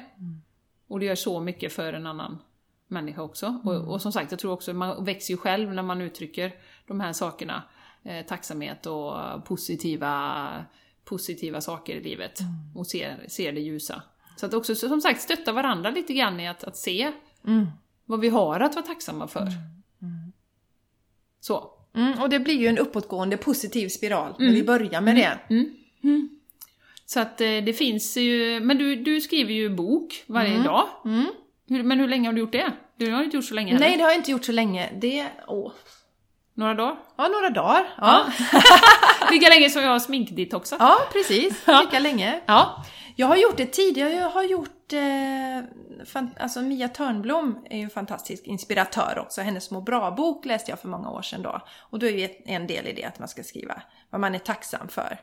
[0.88, 2.38] Och det gör så mycket för en annan
[2.86, 3.60] människa också.
[3.64, 6.54] Och, och som sagt, jag tror också man växer ju själv när man uttrycker
[6.86, 7.62] de här sakerna.
[8.02, 10.64] Eh, tacksamhet och positiva,
[11.04, 12.38] positiva saker i livet.
[12.74, 14.02] Och ser, ser det ljusa.
[14.40, 17.12] Så att också som sagt stötta varandra lite grann i att, att se
[18.04, 19.48] vad vi har att vara tacksamma för.
[21.40, 21.70] Så.
[21.94, 25.38] Mm, och det blir ju en uppåtgående positiv spiral när vi börjar med det.
[27.06, 30.88] Så att eh, det finns ju, men du, du skriver ju bok varje dag.
[31.68, 32.72] Hur, men hur länge har du gjort det?
[32.96, 33.86] Du har inte gjort så länge heller.
[33.86, 34.90] Nej, det har jag inte gjort så länge.
[35.00, 35.26] Det...
[35.46, 35.72] Åh.
[36.54, 36.96] Några dagar?
[37.16, 37.94] Ja, några dagar.
[37.98, 38.26] Ja,
[39.30, 40.78] Lika länge som jag har sminkdetoxat.
[40.80, 41.66] ja precis.
[41.66, 42.40] Lika länge.
[42.46, 42.84] Ja.
[43.20, 44.12] Jag har gjort det tidigare.
[44.12, 44.92] Jag har gjort...
[44.92, 49.40] Eh, alltså Mia Törnblom är ju en fantastisk inspiratör också.
[49.40, 51.60] Hennes Små bra-bok läste jag för många år sedan då.
[51.78, 54.38] Och då är ju en del i det att man ska skriva vad man är
[54.38, 55.18] tacksam för.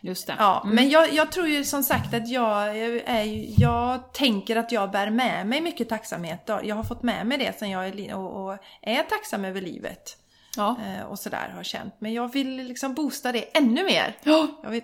[0.00, 0.34] Just det.
[0.38, 4.90] Ja, men jag, jag tror ju som sagt att jag är jag tänker att jag
[4.90, 6.50] bär med mig mycket tacksamhet.
[6.62, 10.16] Jag har fått med mig det sen jag är, och, och är tacksam över livet.
[10.56, 10.76] Ja.
[10.86, 11.94] Eh, och sådär har jag känt.
[11.98, 14.16] Men jag vill liksom boosta det ännu mer.
[14.22, 14.46] Ja.
[14.62, 14.82] Jag vill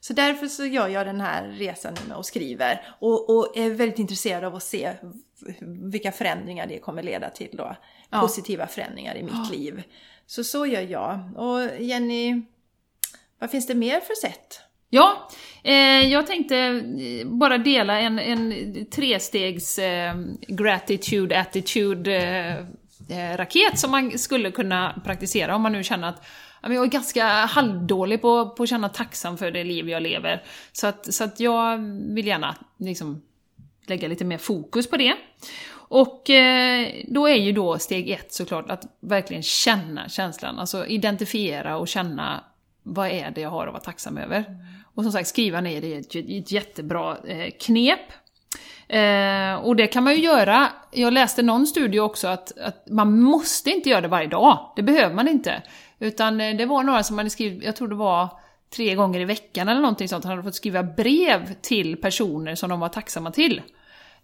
[0.00, 3.98] Så därför så gör jag den här resan nu och skriver och, och är väldigt
[3.98, 4.92] intresserad av att se
[5.92, 7.76] vilka förändringar det kommer leda till då.
[8.10, 8.20] Ja.
[8.20, 9.82] Positiva förändringar i mitt liv.
[10.26, 11.20] Så så gör jag.
[11.36, 12.42] Och Jenny,
[13.38, 14.60] vad finns det mer för sätt?
[14.92, 15.28] Ja,
[15.64, 20.14] eh, jag tänkte eh, bara dela en, en trestegs eh,
[20.48, 22.58] gratitude attitude eh,
[23.18, 26.86] eh, raket som man skulle kunna praktisera om man nu känner att ja, jag är
[26.86, 30.42] ganska halvdålig på, på att känna tacksam för det liv jag lever.
[30.72, 31.78] Så att, så att jag
[32.14, 33.22] vill gärna liksom
[33.86, 35.16] lägga lite mer fokus på det.
[35.72, 41.76] Och eh, då är ju då steg ett såklart att verkligen känna känslan, alltså identifiera
[41.76, 42.44] och känna
[42.82, 44.44] vad är det jag har att vara tacksam över.
[44.94, 48.00] Och som sagt, skriva ner det är ett, ett jättebra eh, knep.
[48.88, 53.20] Eh, och det kan man ju göra, jag läste någon studie också att, att man
[53.20, 55.62] måste inte göra det varje dag, det behöver man inte.
[56.00, 58.28] Utan eh, det var några som hade skrivit, jag tror det var
[58.70, 62.70] tre gånger i veckan eller någonting sånt, han hade fått skriva brev till personer som
[62.70, 63.62] de var tacksamma till.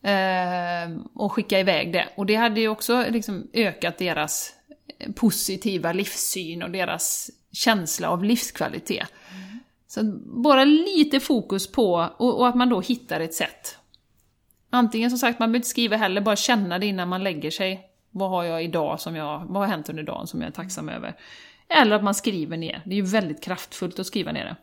[0.02, 2.08] Eh, och skicka iväg det.
[2.16, 4.52] Och det hade ju också liksom ökat deras
[4.98, 9.08] eh, positiva livssyn och deras känsla av livskvalitet.
[9.88, 10.02] Så
[10.42, 13.78] bara lite fokus på, och, och, att man då hittar ett sätt.
[14.70, 17.80] Antingen som sagt, man behöver inte skriva heller, bara känna det innan man lägger sig.
[18.10, 20.88] Vad har jag idag som jag, vad har hänt under dagen som jag är tacksam
[20.88, 21.16] över?
[21.68, 24.56] Eller att man skriver ner, det är ju väldigt kraftfullt att skriva ner det.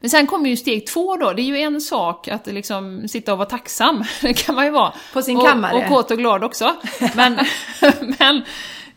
[0.00, 3.32] Men sen kommer ju steg två då, det är ju en sak att liksom sitta
[3.32, 4.94] och vara tacksam, det kan man ju vara.
[5.12, 5.74] På sin och, kammare.
[5.76, 6.76] Och kåt och glad också.
[7.14, 7.38] Men,
[8.18, 8.44] men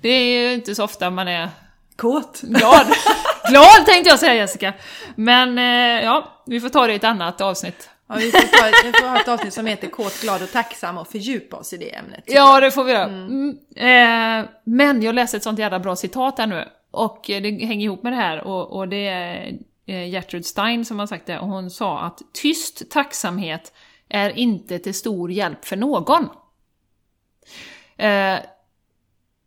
[0.02, 1.50] det är ju inte så ofta man är
[1.96, 2.42] Kåt.
[2.42, 2.88] glad.
[3.50, 4.74] glad tänkte jag säga Jessica.
[5.16, 7.90] Men eh, ja, vi får ta det i ett annat avsnitt.
[8.10, 10.98] Ja, vi, får ta, vi får ha ett avsnitt som heter Kåt, glad och tacksam
[10.98, 12.24] och fördjupa oss i det ämnet.
[12.26, 13.04] Ja, det får vi göra.
[13.06, 13.50] Mm.
[13.76, 16.68] Eh, men jag läste ett sånt jävla bra citat här nu.
[16.92, 18.48] Och det hänger ihop med det här.
[18.48, 21.40] Och, och det är eh, Gertrud Gertrude Stein som har sagt det.
[21.40, 23.74] Och hon sa att tyst tacksamhet
[24.10, 26.30] är inte till stor hjälp för någon.
[27.98, 28.40] Eh,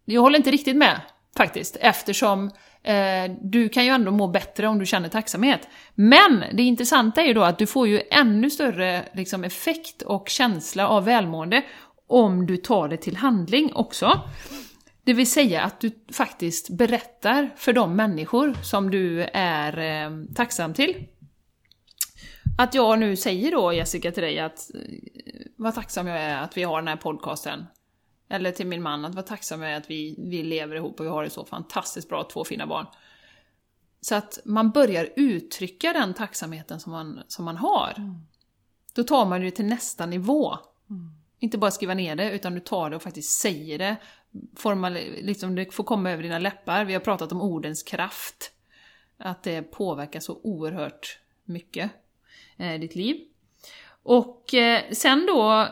[0.05, 1.01] jag håller inte riktigt med,
[1.37, 1.77] faktiskt.
[1.81, 2.51] Eftersom
[2.83, 5.69] eh, du kan ju ändå må bättre om du känner tacksamhet.
[5.95, 10.29] Men det intressanta är ju då att du får ju ännu större liksom, effekt och
[10.29, 11.63] känsla av välmående
[12.07, 14.21] om du tar det till handling också.
[15.05, 20.75] Det vill säga att du faktiskt berättar för de människor som du är eh, tacksam
[20.75, 21.07] till.
[22.59, 24.81] Att jag nu säger då Jessica till dig att eh,
[25.57, 27.65] vad tacksam jag är att vi har den här podcasten.
[28.29, 31.11] Eller till min man att vara tacksam är att vi, vi lever ihop och vi
[31.11, 32.87] har det så fantastiskt bra, två fina barn.
[34.01, 37.95] Så att man börjar uttrycka den tacksamheten som man, som man har.
[37.97, 38.15] Mm.
[38.95, 40.59] Då tar man det till nästa nivå.
[40.91, 41.11] Mm.
[41.39, 43.97] Inte bara skriva ner det, utan du tar det och faktiskt säger det.
[44.57, 46.85] Formal, liksom det får komma över dina läppar.
[46.85, 48.53] Vi har pratat om ordens kraft.
[49.19, 51.91] Att det påverkar så oerhört mycket,
[52.57, 53.17] eh, ditt liv.
[54.03, 55.69] Och eh, sen då,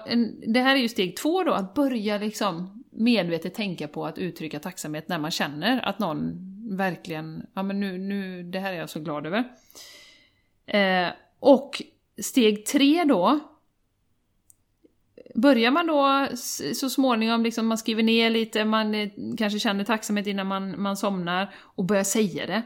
[0.47, 4.59] det här är ju steg två då, att börja liksom medvetet tänka på att uttrycka
[4.59, 8.91] tacksamhet när man känner att någon verkligen, ja men nu, nu det här är jag
[8.91, 9.45] så glad över.
[10.67, 11.09] Eh,
[11.41, 11.83] och
[12.23, 13.41] steg tre då,
[15.35, 16.29] börjar man då
[16.75, 19.09] så småningom, liksom man skriver ner lite, man eh,
[19.39, 22.63] kanske känner tacksamhet innan man, man somnar och börjar säga det.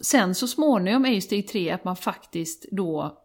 [0.00, 3.18] Sen så småningom är ju steg tre att man faktiskt då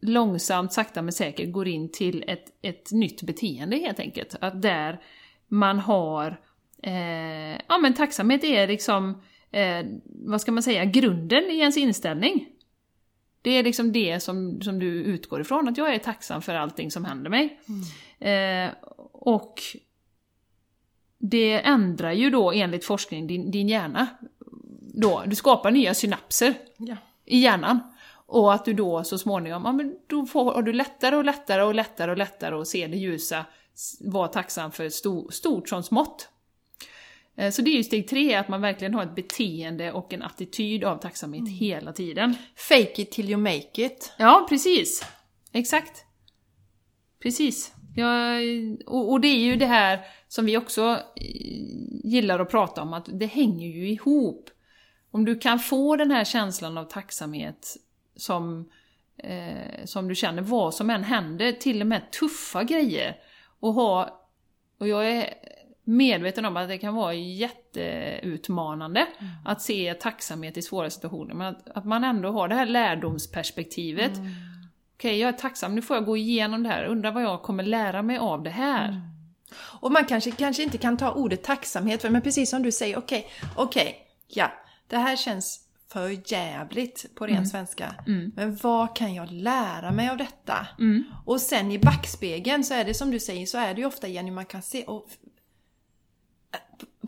[0.00, 4.36] långsamt, sakta men säkert går in till ett, ett nytt beteende helt enkelt.
[4.40, 5.00] Att där
[5.48, 6.40] man har,
[6.82, 12.48] eh, ja men tacksamhet är liksom, eh, vad ska man säga, grunden i ens inställning.
[13.46, 16.90] Det är liksom det som, som du utgår ifrån, att jag är tacksam för allting
[16.90, 17.60] som händer mig.
[18.20, 18.68] Mm.
[18.68, 18.74] Eh,
[19.12, 19.62] och
[21.18, 24.06] det ändrar ju då enligt forskning din, din hjärna.
[24.94, 26.96] Då, du skapar nya synapser ja.
[27.24, 27.80] i hjärnan.
[28.26, 31.62] Och att du då så småningom, ja men då får har du lättare och lättare
[31.62, 33.44] och lättare och lättare att se det ljusa,
[34.00, 36.28] vara tacksam för sto, stort som smått.
[37.36, 40.22] Eh, så det är ju steg tre, att man verkligen har ett beteende och en
[40.22, 41.52] attityd av tacksamhet mm.
[41.52, 42.34] hela tiden.
[42.56, 44.12] Fake it till you make it.
[44.18, 45.04] Ja, precis.
[45.52, 46.04] Exakt.
[47.22, 47.72] Precis.
[47.96, 48.40] Ja,
[48.86, 51.00] och, och det är ju det här som vi också
[52.04, 54.50] gillar att prata om, att det hänger ju ihop.
[55.10, 57.76] Om du kan få den här känslan av tacksamhet
[58.16, 58.70] som,
[59.18, 63.16] eh, som du känner, vad som än händer, till och med tuffa grejer.
[63.60, 64.20] Och, ha,
[64.78, 65.34] och jag är
[65.86, 69.32] medveten om att det kan vara jätteutmanande mm.
[69.44, 74.16] att se tacksamhet i svåra situationer, men att, att, man ändå har det här lärdomsperspektivet.
[74.16, 74.30] Mm.
[74.96, 77.42] Okej, okay, jag är tacksam, nu får jag gå igenom det här, undrar vad jag
[77.42, 78.88] kommer lära mig av det här.
[78.88, 79.00] Mm.
[79.80, 82.98] Och man kanske, kanske inte kan ta ordet tacksamhet, för, men precis som du säger,
[82.98, 83.94] okej, okay, okej, okay,
[84.28, 84.52] ja,
[84.88, 87.94] det här känns för jävligt på ren svenska.
[88.36, 90.66] Men vad kan jag lära mig av detta?
[91.24, 94.08] Och sen i backspegeln så är det som du säger, så är det ju ofta
[94.08, 95.08] Jenny, man kan se och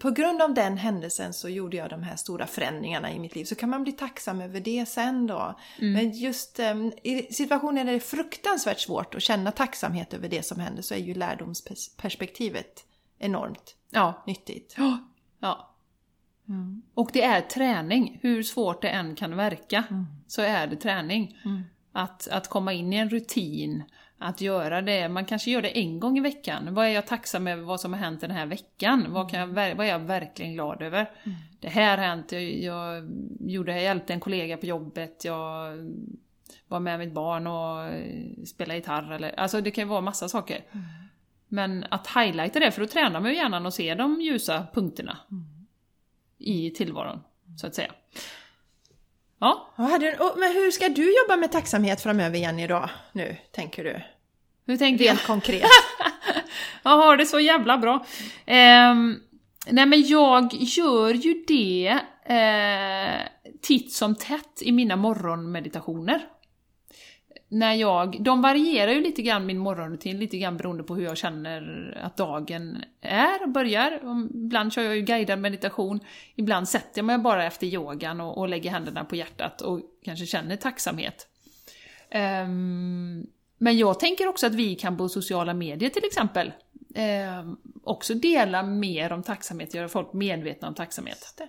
[0.01, 3.45] på grund av den händelsen så gjorde jag de här stora förändringarna i mitt liv.
[3.45, 5.59] Så kan man bli tacksam över det sen då.
[5.95, 10.43] Men just um, i situationer där det är fruktansvärt svårt att känna tacksamhet över det
[10.43, 12.85] som händer så är ju lärdomsperspektivet
[13.19, 14.23] enormt Ja.
[14.27, 14.75] nyttigt.
[15.41, 15.75] ja.
[16.95, 19.85] Och det är träning, hur svårt det än kan verka,
[20.27, 21.39] så är det träning.
[21.93, 23.85] Att, att komma in i en rutin,
[24.19, 26.75] att göra det, man kanske gör det en gång i veckan.
[26.75, 29.07] Vad är jag tacksam över vad som har hänt den här veckan?
[29.09, 31.11] Vad, kan jag, vad är jag verkligen glad över?
[31.61, 33.11] Det här har hänt, jag, jag,
[33.41, 35.73] gjorde, jag hjälpte en kollega på jobbet, jag
[36.69, 40.29] var med mitt barn och eh, spelade gitarr eller, alltså det kan ju vara massa
[40.29, 40.65] saker.
[41.49, 45.19] Men att highlighta det, för då tränar man ju hjärnan och ser de ljusa punkterna
[46.39, 47.21] i tillvaron,
[47.61, 47.93] så att säga.
[49.41, 49.75] Ja,
[50.37, 52.91] men hur ska du jobba med tacksamhet framöver Jenny då?
[53.13, 54.03] Nu, tänker du?
[54.69, 55.13] hur tänkte jag?
[55.13, 55.63] Rent konkret.
[56.83, 58.07] Jag har det så jävla bra.
[58.47, 59.17] Ehm,
[59.67, 66.21] nej men jag gör ju det eh, titt som tätt i mina morgonmeditationer.
[67.49, 71.17] När jag, de varierar ju lite grann min morgonrutin, lite grann beroende på hur jag
[71.17, 74.01] känner att dagen är och börjar.
[74.35, 76.01] Ibland kör jag ju guidad meditation,
[76.35, 80.27] ibland sätter jag mig bara efter yogan och, och lägger händerna på hjärtat och kanske
[80.27, 81.27] känner tacksamhet.
[82.11, 83.27] Ehm,
[83.59, 86.53] men jag tänker också att vi kan på sociala medier till exempel
[86.95, 91.41] ehm, också dela mer om tacksamhet, göra folk medvetna om tacksamhet.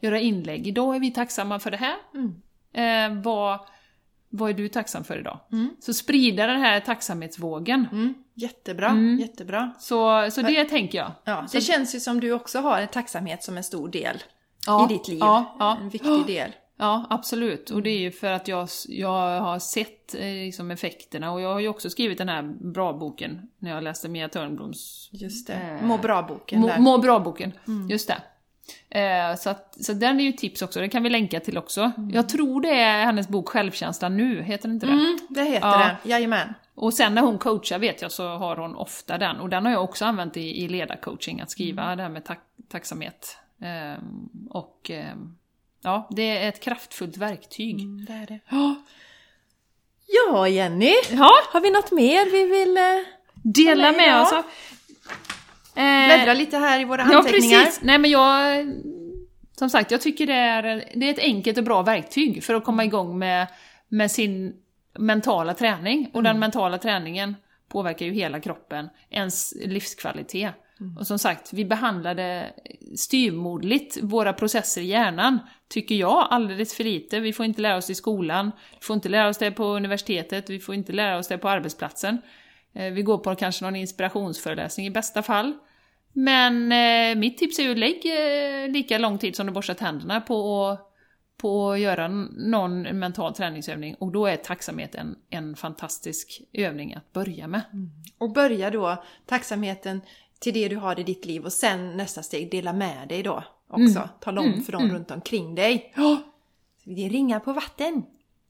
[0.00, 0.66] Göra inlägg.
[0.66, 1.96] Idag är vi tacksamma för det här.
[2.72, 3.60] Eh, vad,
[4.30, 5.38] vad är du tacksam för idag?
[5.80, 7.88] Så sprida den här tacksamhetsvågen.
[7.92, 9.72] Mm, jättebra, jättebra.
[9.78, 11.12] Så, så det tänker jag.
[11.24, 14.22] Ja, det känns ju som du också har en tacksamhet som en stor del
[14.66, 15.18] Ja, i ditt liv.
[15.20, 15.76] ja, ja.
[15.80, 16.50] En viktig del.
[16.80, 17.70] Ja, absolut.
[17.70, 21.52] Och det är ju för att jag, jag har sett eh, liksom effekterna och jag
[21.52, 25.54] har ju också skrivit den här bra-boken när jag läste Mia Törnbloms Just det.
[25.54, 27.52] Eh, Må bra-boken Må, må bra-boken,
[27.90, 28.22] just det.
[28.90, 31.92] Eh, så, att, så den är ju tips också, det kan vi länka till också.
[32.12, 34.92] Jag tror det är hennes bok Självkänsla nu, heter det inte det?
[34.92, 35.78] Mm, det heter Ja.
[36.02, 36.08] det.
[36.08, 36.54] Jajamän.
[36.74, 39.72] Och sen när hon coachar vet jag så har hon ofta den, och den har
[39.72, 43.36] jag också använt i, i ledarcoaching, att skriva det här med tack, tacksamhet.
[43.62, 45.36] Ehm, och ehm,
[45.82, 47.76] ja, det är ett kraftfullt verktyg.
[48.06, 48.40] Det är det.
[48.48, 48.74] Ja.
[50.06, 50.94] Ja, Jenny.
[51.10, 52.82] Ja, Har vi något mer vi vill eh,
[53.34, 54.42] dela med oss av.
[55.78, 57.60] Eh, bläddra lite här i våra Ja, anteckningar?
[57.64, 57.80] precis.
[57.82, 58.66] Nej men jag...
[59.58, 60.62] Som sagt, jag tycker det är,
[60.94, 63.46] det är ett enkelt och bra verktyg för att komma igång med,
[63.88, 64.54] med sin
[64.98, 66.10] mentala träning.
[66.12, 67.36] Och den mentala träningen
[67.68, 70.52] påverkar ju hela kroppen, ens livskvalitet.
[70.98, 72.46] Och som sagt, vi behandlade
[72.96, 77.20] styrmodligt våra processer i hjärnan, tycker jag, alldeles för lite.
[77.20, 79.64] Vi får inte lära oss det i skolan, vi får inte lära oss det på
[79.64, 82.18] universitetet, vi får inte lära oss det på arbetsplatsen.
[82.74, 85.52] Eh, Vi går på kanske någon inspirationsföreläsning i bästa fall.
[86.18, 90.20] Men eh, mitt tips är ju lägg eh, lika lång tid som du borstar tänderna
[90.20, 90.84] på att
[91.36, 97.12] på att göra någon mental träningsövning och då är tacksamhet en, en fantastisk övning att
[97.12, 97.62] börja med.
[98.18, 100.00] Och börja då tacksamheten
[100.38, 103.44] till det du har i ditt liv och sen nästa steg dela med dig då
[103.68, 104.08] också.
[104.20, 105.92] Tala om för dem runt omkring dig.
[105.96, 106.18] Ja.
[106.84, 108.02] Det är ringa på vatten.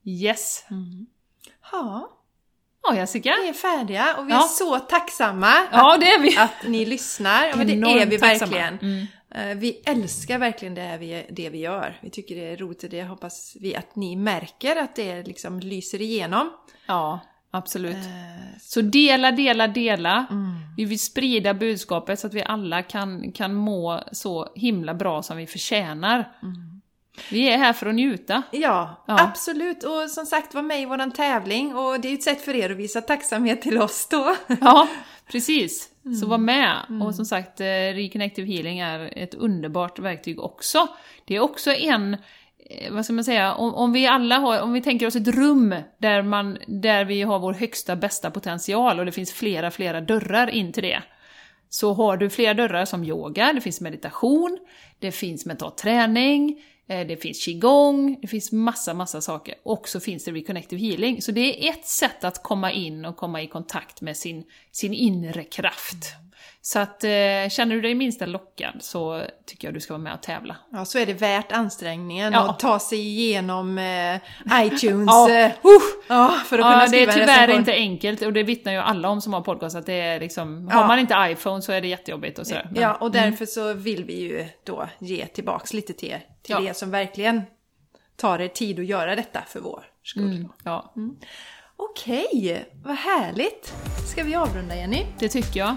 [0.05, 0.65] Yes!
[1.73, 2.18] Ja,
[2.83, 3.35] Ja Jessica!
[3.43, 4.43] vi är färdiga och vi är Ja.
[4.43, 6.37] så tacksamma Ja det är vi!
[6.37, 7.47] att ni lyssnar.
[7.47, 8.53] Ja, men det Enormt är vi tacksamma.
[8.57, 9.07] verkligen.
[9.35, 11.99] Eh, Vi älskar verkligen det, här vi, det vi gör.
[12.03, 15.61] Vi tycker det är roligt och det hoppas vi att ni märker att det liksom
[15.61, 16.51] lyser igenom.
[16.87, 17.21] Ja,
[17.51, 17.97] absolut.
[17.97, 20.27] Eh, Så dela, dela, dela.
[20.77, 25.37] Vi vill sprida budskapet så att vi alla kan, kan må så himla bra som
[25.37, 26.29] vi förtjänar.
[27.31, 28.43] Vi är här för att njuta.
[28.51, 29.21] Ja, Ja.
[29.21, 29.85] absolut.
[29.85, 32.71] Och som sagt, var med i våran tävling och det är ett sätt för er
[32.71, 34.35] att visa tacksamhet till oss då.
[34.61, 34.89] Ja,
[35.33, 35.89] precis.
[36.21, 36.77] Så var med.
[37.03, 37.65] Och som sagt, eh,
[37.95, 40.89] Reconnective Healing är ett underbart verktyg också.
[41.25, 42.15] Det är också en,
[42.71, 45.29] eh, vad ska man säga, om, om vi alla har, om vi tänker oss ett
[45.29, 50.01] rum där, man, där vi har vår högsta, bästa potential och det finns flera, flera
[50.01, 51.03] dörrar in till det.
[51.71, 54.59] Så har du flera dörrar som yoga, det finns meditation,
[54.99, 59.55] det finns mental träning, Eh, det finns qigong, det finns massa, massa saker.
[59.63, 61.23] Och så finns det reconnective healing.
[61.23, 64.95] Så det är ett sätt att komma in och komma i kontakt med sin, sin
[64.95, 66.15] inre kraft.
[66.69, 67.11] Så att eh,
[67.51, 70.57] känner du dig minsta lockad så tycker jag du ska vara med och tävla.
[70.73, 72.51] Ja, så är det värt ansträngningen Ja.
[72.51, 74.17] att ta sig igenom eh,
[74.67, 75.07] iTunes.
[75.07, 75.31] Ja.
[75.31, 75.53] eh,
[76.09, 79.09] ja, för att kunna Ja, det är tyvärr inte enkelt och det vittnar ju alla
[79.09, 80.87] om som har podcast att det är liksom, har Ja.
[80.87, 82.69] man inte iPhone så är det jättejobbigt och sådär.
[82.73, 86.57] Men- Ja, och därför så vill vi ju då ge tillbaks lite till er, till
[86.59, 86.63] Ja.
[86.69, 87.43] er som verkligen
[88.17, 90.37] tar er tid att göra detta för vår skull.
[90.37, 90.95] Mm, ja,
[91.77, 93.75] Okej, vad härligt!
[94.13, 95.07] Ska vi avrunda Jenny?
[95.19, 95.77] det tycker jag.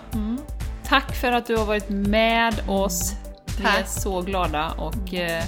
[0.91, 3.13] Tack för att du har varit med oss.
[3.57, 5.43] Vi är så glada och eh,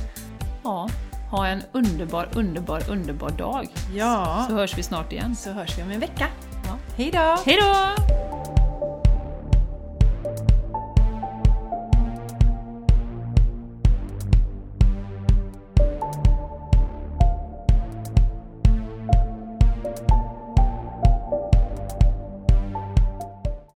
[0.63, 0.89] ja,
[1.31, 3.67] ha en underbar, underbar, underbar dag.
[3.95, 5.35] Ja, Så hörs vi snart igen.
[5.35, 6.27] så hörs vi om en vecka.
[6.65, 6.77] Ja.
[6.97, 7.37] Hej då!
[7.45, 8.53] Hej då!